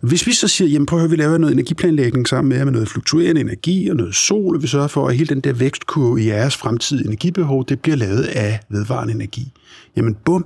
Hvis 0.00 0.26
vi 0.26 0.32
så 0.32 0.48
siger, 0.48 0.68
jamen 0.68 0.86
prøv 0.86 0.98
at 0.98 1.00
høre, 1.00 1.10
vi 1.10 1.16
laver 1.16 1.38
noget 1.38 1.52
energiplanlægning 1.52 2.28
sammen 2.28 2.48
med, 2.48 2.64
med 2.64 2.72
noget 2.72 2.88
fluktuerende 2.88 3.40
energi 3.40 3.88
og 3.88 3.96
noget 3.96 4.14
sol, 4.14 4.56
og 4.56 4.62
vi 4.62 4.66
sørger 4.66 4.88
for, 4.88 5.08
at 5.08 5.16
hele 5.16 5.34
den 5.34 5.40
der 5.40 5.52
vækstkurve 5.52 6.22
i 6.22 6.26
jeres 6.26 6.56
fremtidige 6.56 7.06
energibehov, 7.06 7.66
det 7.68 7.80
bliver 7.80 7.96
lavet 7.96 8.22
af 8.22 8.60
vedvarende 8.68 9.14
energi. 9.14 9.52
Jamen 9.96 10.16
bum, 10.24 10.44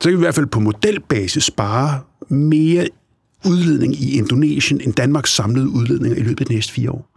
så 0.00 0.08
kan 0.08 0.12
vi 0.12 0.16
i 0.16 0.24
hvert 0.24 0.34
fald 0.34 0.46
på 0.46 0.60
modelbasis 0.60 1.44
spare 1.44 2.00
mere 2.28 2.88
udledning 3.46 3.94
i 3.94 4.18
Indonesien 4.18 4.80
end 4.80 4.94
Danmarks 4.94 5.34
samlede 5.34 5.68
udledninger 5.68 6.18
i 6.18 6.22
løbet 6.22 6.40
af 6.40 6.46
de 6.46 6.54
næste 6.54 6.72
fire 6.72 6.90
år. 6.90 7.13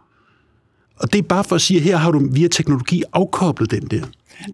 Og 1.00 1.14
det 1.14 1.20
er 1.20 1.24
bare 1.24 1.44
for 1.44 1.56
at 1.56 1.62
sige, 1.62 1.78
at 1.78 1.84
her 1.84 1.98
har 1.98 2.12
du 2.12 2.30
via 2.32 2.48
teknologi 2.48 3.04
afkoblet 3.14 3.72
den 3.72 3.88
der. 3.88 4.06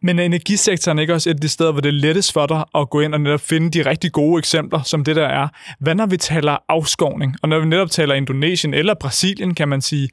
Men 0.02 0.20
er 0.20 0.24
energisektoren 0.24 1.00
ikke 1.00 1.14
også 1.14 1.30
et 1.30 1.34
af 1.34 1.42
de 1.42 1.50
steder, 1.50 1.72
hvor 1.72 1.82
det 1.82 1.90
er 1.90 1.94
lettest 1.94 2.34
for 2.34 2.46
dig 2.46 2.64
at 2.76 2.90
gå 2.90 3.00
ind 3.00 3.14
og 3.14 3.22
netop 3.22 3.40
finde 3.40 3.72
de 3.72 3.90
rigtig 3.90 4.12
gode 4.12 4.40
eksempler, 4.40 4.82
som 4.82 5.04
det 5.04 5.16
der 5.16 5.28
er? 5.28 5.48
Hvad 5.80 5.96
når 5.96 6.06
vi 6.06 6.18
taler 6.18 6.58
afskovning, 6.70 7.36
og 7.42 7.50
når 7.50 7.60
vi 7.60 7.66
netop 7.66 7.92
taler 7.92 8.16
Indonesien 8.16 8.74
eller 8.74 8.94
Brasilien, 8.94 9.56
kan 9.56 9.68
man 9.68 9.82
sige, 9.82 10.10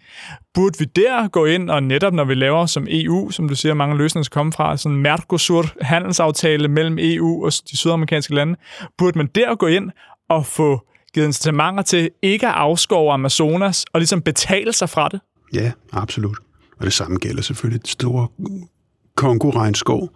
burde 0.55 0.79
vi 0.79 0.85
der 0.85 1.29
gå 1.29 1.45
ind 1.45 1.71
og 1.71 1.83
netop 1.83 2.13
når 2.13 2.25
vi 2.25 2.35
laver 2.35 2.67
som 2.67 2.87
EU, 2.91 3.31
som 3.31 3.49
du 3.49 3.55
siger, 3.55 3.75
mange 3.75 3.97
løsninger 3.97 4.25
skal 4.25 4.35
komme 4.35 4.53
fra, 4.53 4.77
sådan 4.77 4.97
en 4.97 5.03
Mercosur-handelsaftale 5.03 6.69
mellem 6.69 6.99
EU 7.01 7.45
og 7.45 7.53
de 7.71 7.77
sydamerikanske 7.77 8.35
lande, 8.35 8.57
burde 8.99 9.19
man 9.19 9.29
der 9.35 9.55
gå 9.55 9.67
ind 9.67 9.91
og 10.29 10.47
få 10.47 10.81
givet 11.15 11.27
incitamenter 11.27 11.83
til 11.83 12.11
ikke 12.23 12.47
at 12.47 12.55
afskove 12.55 13.13
Amazonas 13.13 13.85
og 13.93 14.01
ligesom 14.01 14.23
betale 14.23 14.73
sig 14.73 14.89
fra 14.89 15.09
det? 15.09 15.21
Ja, 15.55 15.73
absolut. 15.93 16.39
Og 16.79 16.85
det 16.85 16.93
samme 16.93 17.19
gælder 17.19 17.43
selvfølgelig 17.43 17.83
det 17.83 17.91
store 17.91 18.29
kongo-regnskov, 19.17 20.11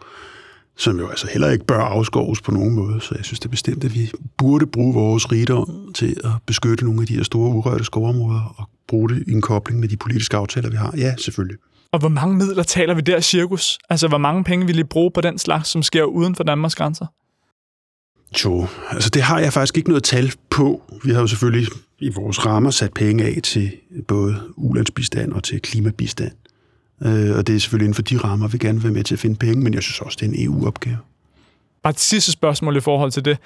som 0.76 0.98
jo 0.98 1.08
altså 1.08 1.28
heller 1.32 1.50
ikke 1.50 1.64
bør 1.64 1.80
afskoves 1.80 2.40
på 2.40 2.50
nogen 2.50 2.74
måde. 2.74 3.00
Så 3.00 3.14
jeg 3.14 3.24
synes 3.24 3.40
det 3.40 3.46
er 3.46 3.50
bestemt, 3.50 3.84
at 3.84 3.94
vi 3.94 4.10
burde 4.38 4.66
bruge 4.66 4.94
vores 4.94 5.32
rigdom 5.32 5.92
til 5.94 6.16
at 6.24 6.30
beskytte 6.46 6.84
nogle 6.84 7.00
af 7.00 7.06
de 7.06 7.14
her 7.14 7.22
store 7.22 7.50
urørte 7.50 7.84
skovområder 7.84 8.54
og 8.56 8.68
bruge 8.88 9.08
det 9.08 9.24
i 9.26 9.32
en 9.32 9.40
kobling 9.40 9.80
med 9.80 9.88
de 9.88 9.96
politiske 9.96 10.36
aftaler, 10.36 10.70
vi 10.70 10.76
har. 10.76 10.94
Ja, 10.96 11.14
selvfølgelig. 11.16 11.56
Og 11.92 11.98
hvor 11.98 12.08
mange 12.08 12.36
midler 12.36 12.62
taler 12.62 12.94
vi 12.94 13.00
der 13.00 13.20
cirkus? 13.20 13.78
Altså, 13.90 14.08
hvor 14.08 14.18
mange 14.18 14.44
penge 14.44 14.66
vil 14.66 14.78
I 14.78 14.84
bruge 14.84 15.10
på 15.14 15.20
den 15.20 15.38
slags, 15.38 15.68
som 15.68 15.82
sker 15.82 16.04
uden 16.04 16.34
for 16.34 16.44
Danmarks 16.44 16.74
grænser? 16.74 17.06
Jo, 18.44 18.66
altså 18.90 19.10
det 19.10 19.22
har 19.22 19.38
jeg 19.38 19.52
faktisk 19.52 19.76
ikke 19.76 19.88
noget 19.88 20.04
tal 20.04 20.32
på. 20.50 20.82
Vi 21.04 21.10
har 21.10 21.20
jo 21.20 21.26
selvfølgelig 21.26 21.68
i 22.04 22.08
vores 22.14 22.46
rammer 22.46 22.70
sat 22.70 22.92
penge 22.92 23.24
af 23.24 23.40
til 23.42 23.72
både 24.08 24.36
ulandsbistand 24.56 25.32
og 25.32 25.42
til 25.42 25.60
klimabistand. 25.60 26.32
Øh, 27.02 27.36
og 27.36 27.46
det 27.46 27.54
er 27.54 27.58
selvfølgelig 27.58 27.84
inden 27.84 27.94
for 27.94 28.02
de 28.02 28.16
rammer, 28.16 28.48
vi 28.48 28.58
gerne 28.58 28.74
vil 28.74 28.84
være 28.84 28.92
med 28.92 29.04
til 29.04 29.14
at 29.14 29.18
finde 29.18 29.36
penge, 29.36 29.64
men 29.64 29.74
jeg 29.74 29.82
synes 29.82 30.00
også, 30.00 30.18
det 30.20 30.26
er 30.26 30.32
en 30.32 30.44
EU-opgave. 30.44 30.96
Bare 31.82 31.90
et 31.90 32.00
sidste 32.00 32.32
spørgsmål 32.32 32.76
i 32.76 32.80
forhold 32.80 33.10
til 33.10 33.24
det. 33.24 33.38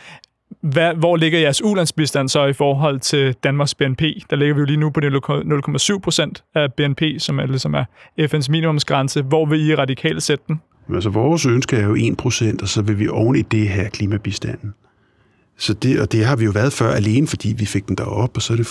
Hvad, 0.60 0.94
hvor 0.94 1.16
ligger 1.16 1.38
jeres 1.38 1.64
ulandsbistand 1.64 2.28
så 2.28 2.46
i 2.46 2.52
forhold 2.52 3.00
til 3.00 3.34
Danmarks 3.44 3.74
BNP? 3.74 4.02
Der 4.30 4.36
ligger 4.36 4.54
vi 4.54 4.60
jo 4.60 4.64
lige 4.64 4.76
nu 4.76 4.90
på 4.90 5.00
0,7 5.00 5.98
procent 5.98 6.44
af 6.54 6.72
BNP, 6.72 7.02
som 7.18 7.38
er, 7.38 7.46
ligesom 7.46 7.74
er 7.74 7.84
FN's 8.20 8.50
minimumsgrænse. 8.50 9.22
Hvor 9.22 9.46
vil 9.46 9.68
I 9.68 9.74
radikalt 9.74 10.22
sætte 10.22 10.44
den? 10.48 10.60
Altså 10.94 11.10
vores 11.10 11.46
ønske 11.46 11.76
er 11.76 11.86
jo 11.86 11.94
1 11.94 12.16
procent, 12.16 12.62
og 12.62 12.68
så 12.68 12.82
vil 12.82 12.98
vi 12.98 13.08
oven 13.08 13.36
i 13.36 13.42
det 13.42 13.68
her 13.68 13.88
klimabistanden. 13.88 14.74
Så 15.58 15.74
det, 15.74 16.00
og 16.00 16.12
det 16.12 16.24
har 16.24 16.36
vi 16.36 16.44
jo 16.44 16.50
været 16.50 16.72
før 16.72 16.92
alene, 16.92 17.26
fordi 17.26 17.54
vi 17.58 17.66
fik 17.66 17.88
den 17.88 17.96
derop, 17.96 18.36
og 18.36 18.42
så 18.42 18.52
er 18.52 18.56
det 18.56 18.66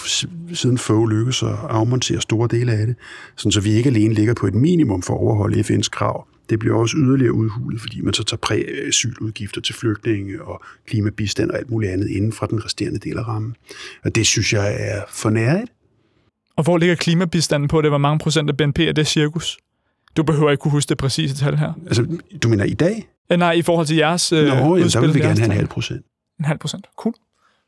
siden 0.57 0.77
få 0.77 1.05
lykkes 1.05 1.43
at 1.43 1.55
afmontere 1.69 2.21
store 2.21 2.47
dele 2.51 2.71
af 2.71 2.87
det, 2.87 2.95
sådan 3.35 3.51
så 3.51 3.61
vi 3.61 3.71
ikke 3.71 3.89
alene 3.89 4.13
ligger 4.13 4.33
på 4.33 4.47
et 4.47 4.53
minimum 4.53 5.01
for 5.01 5.13
at 5.13 5.19
overholde 5.19 5.59
FN's 5.59 5.89
krav. 5.89 6.27
Det 6.49 6.59
bliver 6.59 6.75
også 6.75 6.97
yderligere 6.97 7.33
udhulet, 7.33 7.81
fordi 7.81 8.01
man 8.01 8.13
så 8.13 8.23
tager 8.23 8.37
præ-asyludgifter 8.37 9.61
til 9.61 9.75
flygtninge 9.75 10.41
og 10.41 10.61
klimabistand 10.87 11.51
og 11.51 11.57
alt 11.57 11.69
muligt 11.69 11.91
andet 11.91 12.09
inden 12.09 12.33
fra 12.33 12.47
den 12.47 12.65
resterende 12.65 12.99
del 12.99 13.17
af 13.17 13.27
rammen. 13.27 13.55
Og 14.03 14.15
det 14.15 14.25
synes 14.25 14.53
jeg 14.53 14.75
er 14.79 15.01
for 15.09 15.29
nærigt. 15.29 15.71
Og 16.55 16.63
hvor 16.63 16.77
ligger 16.77 16.95
klimabistanden 16.95 17.67
på 17.67 17.81
det? 17.81 17.91
Hvor 17.91 17.97
mange 17.97 18.19
procent 18.19 18.49
af 18.49 18.57
BNP 18.57 18.79
er 18.79 18.91
det 18.91 19.07
cirkus? 19.07 19.57
Du 20.17 20.23
behøver 20.23 20.51
ikke 20.51 20.61
kunne 20.61 20.71
huske 20.71 20.89
det 20.89 20.97
præcise 20.97 21.35
tal 21.35 21.57
her. 21.57 21.73
Altså, 21.85 22.17
du 22.43 22.49
mener 22.49 22.63
i 22.63 22.73
dag? 22.73 23.07
Nej, 23.29 23.51
i 23.51 23.61
forhold 23.61 23.87
til 23.87 23.95
jeres 23.95 24.31
Nå, 24.31 24.37
øh, 24.37 24.45
jamen, 24.45 24.79
der 24.79 25.01
vil 25.01 25.13
vi 25.13 25.19
gerne 25.19 25.39
have 25.39 25.45
en 25.45 25.51
halv 25.51 25.67
procent. 25.67 26.05
En 26.39 26.45
halv 26.45 26.59
procent. 26.59 26.85
Cool. 26.95 27.13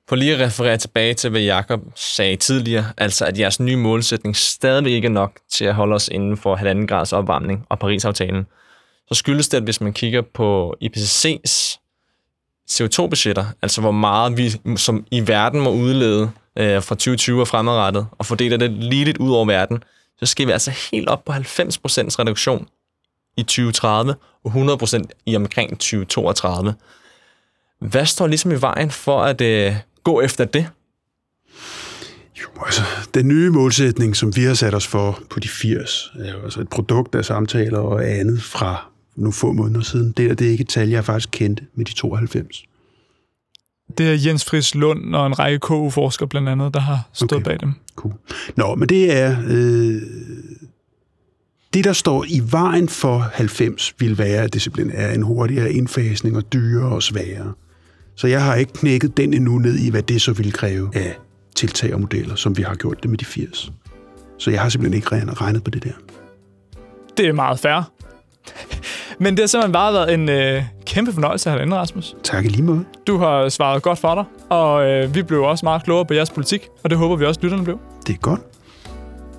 For 0.10 0.16
lige 0.16 0.34
at 0.34 0.40
referere 0.40 0.78
tilbage 0.78 1.14
til, 1.14 1.30
hvad 1.30 1.42
Jakob 1.42 1.82
sagde 1.96 2.36
tidligere, 2.36 2.86
altså 2.98 3.26
at 3.26 3.40
jeres 3.40 3.60
nye 3.60 3.78
målsætning 3.78 4.36
stadigvæk 4.36 4.92
ikke 4.92 5.06
er 5.06 5.12
nok 5.12 5.40
til 5.50 5.66
at 5.66 5.76
holde 5.76 5.96
os 5.96 6.08
inden 6.08 6.38
for 6.38 6.56
halvanden 6.56 6.88
grads 6.88 7.14
opvarmning 7.14 7.66
og 7.70 7.80
Paris-aftalen, 7.80 8.46
så 9.08 9.14
skyldes 9.14 9.50
det, 9.50 9.58
at 9.58 9.64
hvis 9.64 9.82
man 9.82 9.94
kigger 9.94 10.22
på 10.22 10.76
IPCC's 10.84 11.80
CO2-budgetter, 12.72 13.46
altså 13.62 13.82
hvor 13.82 13.92
meget 13.92 14.38
vi 14.38 14.78
som 14.78 15.06
i 15.12 15.28
verden 15.28 15.62
må 15.62 15.72
udlede 15.72 16.32
øh, 16.56 16.84
fra 16.84 16.96
2020 16.96 17.42
og 17.42 17.48
fremadrettet, 17.48 18.08
og 18.12 18.26
fordeler 18.26 18.58
det 18.58 18.72
lige 18.72 19.06
lidt 19.06 19.18
ud 19.18 19.32
over 19.32 19.46
verden, 19.46 19.84
så 20.20 20.26
skal 20.26 20.48
vi 20.48 20.52
altså 20.52 20.72
helt 20.92 21.10
op 21.10 21.26
på 21.26 21.32
90% 21.32 21.40
reduktion 21.40 22.68
i 23.38 23.44
2030 23.44 24.16
og 24.44 24.52
100% 24.52 25.04
i 25.26 25.36
omkring 25.36 25.70
2032. 25.70 26.76
Hvad 27.80 28.06
står 28.06 28.28
ligesom 28.28 28.52
i 28.52 28.62
vejen 28.62 28.92
for 28.92 29.22
at 29.22 29.42
øh, 29.42 29.76
gå 30.04 30.22
efter 30.22 30.46
det? 30.46 30.68
Jo, 32.42 32.48
altså, 32.66 32.82
den 33.14 33.28
nye 33.28 33.50
målsætning, 33.50 34.16
som 34.16 34.36
vi 34.36 34.44
har 34.44 34.54
sat 34.54 34.74
os 34.74 34.88
for 34.88 35.20
på 35.30 35.40
de 35.40 35.48
80, 35.48 36.12
er 36.20 36.32
jo 36.32 36.44
altså 36.44 36.62
et 36.62 36.70
produkt 36.70 37.16
af 37.16 37.26
samtaler 37.26 37.80
og 37.80 38.10
andet 38.10 38.44
fra 38.44 38.90
nu 39.16 39.32
få 39.32 39.52
måneder 39.52 39.82
siden. 39.82 40.12
Det, 40.12 40.32
er, 40.32 40.36
det 40.36 40.48
er 40.48 40.52
ikke 40.52 40.62
et 40.62 40.70
tal, 40.70 40.90
jeg 40.90 41.06
faktisk 41.06 41.30
kendte 41.32 41.64
med 41.76 41.86
de 41.86 41.94
92. 41.94 42.64
Det 43.98 44.10
er 44.10 44.28
Jens 44.28 44.46
Friis 44.46 44.76
Lund 44.76 45.16
og 45.16 45.28
en 45.28 45.40
række 45.40 45.60
KU-forskere 45.60 46.28
blandt 46.28 46.50
andet, 46.50 46.74
der 46.74 46.80
har 46.80 47.10
stået 47.14 47.34
okay. 47.34 47.44
bag 47.44 47.60
dem. 47.60 47.74
Cool. 47.96 48.14
Nå, 48.56 48.76
men 48.76 48.90
det 48.90 49.18
er... 49.18 49.38
Øh, 49.48 50.02
det, 51.74 51.84
der 51.84 51.94
står 51.94 52.26
i 52.28 52.42
vejen 52.52 52.90
for 52.90 53.20
90, 53.20 53.96
vil 54.00 54.18
være, 54.18 54.44
at 54.44 54.54
det 54.54 54.62
simpelthen 54.62 54.96
er 54.96 55.12
en 55.12 55.22
hurtigere 55.22 55.74
indfasning 55.74 56.38
og 56.38 56.54
dyrere 56.54 56.96
og 56.96 57.04
sværere. 57.04 57.54
Så 58.20 58.28
jeg 58.28 58.44
har 58.44 58.56
ikke 58.56 58.74
knækket 58.74 59.18
den 59.18 59.34
endnu 59.34 59.58
ned 59.58 59.76
i, 59.76 59.90
hvad 59.90 60.04
det 60.04 60.22
så 60.22 60.34
ville 60.34 60.52
kræve 60.52 60.92
af 60.94 61.18
tiltag 61.56 61.94
og 61.94 62.02
modeller, 62.02 62.36
som 62.36 62.58
vi 62.58 62.64
har 62.64 62.76
gjort 62.76 63.04
det 63.04 63.10
med 63.10 63.18
de 63.18 63.26
80. 63.26 63.72
Så 64.38 64.52
jeg 64.52 64.62
har 64.62 64.70
simpelthen 64.70 64.96
ikke 64.96 65.34
regnet 65.42 65.64
på 65.64 65.72
det 65.72 65.84
der. 65.84 65.92
Det 67.18 67.28
er 67.28 67.34
meget 67.34 67.60
fair. 67.60 67.92
Men 69.20 69.34
det 69.34 69.40
har 69.40 69.48
simpelthen 69.48 69.74
bare 69.74 69.94
været 69.94 70.14
en 70.14 70.30
øh, 70.30 70.64
kæmpe 70.86 71.14
fornøjelse 71.14 71.50
at 71.50 71.58
have 71.58 71.70
dig 71.70 71.78
Rasmus. 71.78 72.16
Tak 72.24 72.46
i 72.46 72.48
lige 72.48 72.64
måde. 72.64 72.86
Du 73.08 73.18
har 73.18 73.50
svaret 73.50 73.84
godt 73.84 74.00
for 74.00 74.16
dig, 74.16 74.24
og 74.50 74.90
øh, 74.90 75.16
vi 75.16 75.24
blev 75.24 75.44
også 75.44 75.66
meget 75.66 75.84
klogere 75.84 76.06
på 76.06 76.14
jeres 76.14 76.30
politik, 76.30 76.68
og 76.84 76.90
det 76.90 76.98
håber 76.98 77.16
vi 77.16 77.26
også, 77.26 77.40
lytterne 77.44 77.64
blev. 77.64 77.80
Det 78.08 78.14
er 78.14 78.20
godt. 78.20 78.42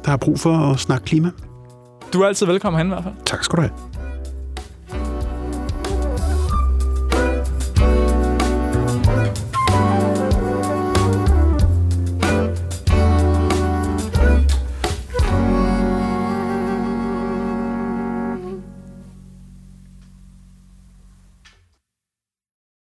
Der 0.05 0.13
er 0.13 0.17
brug 0.17 0.41
for 0.41 0.57
at 0.57 0.81
snakke 0.81 1.05
klima. 1.05 1.31
Du 2.13 2.23
er 2.23 2.27
altid 2.27 2.47
velkommen 2.47 2.79
hen 2.79 2.87
i 2.87 2.91
hvert 2.91 3.05
fald. 3.05 3.15
Tak 3.27 3.45
skal 3.45 3.57
du 3.57 3.63
have. 3.63 3.90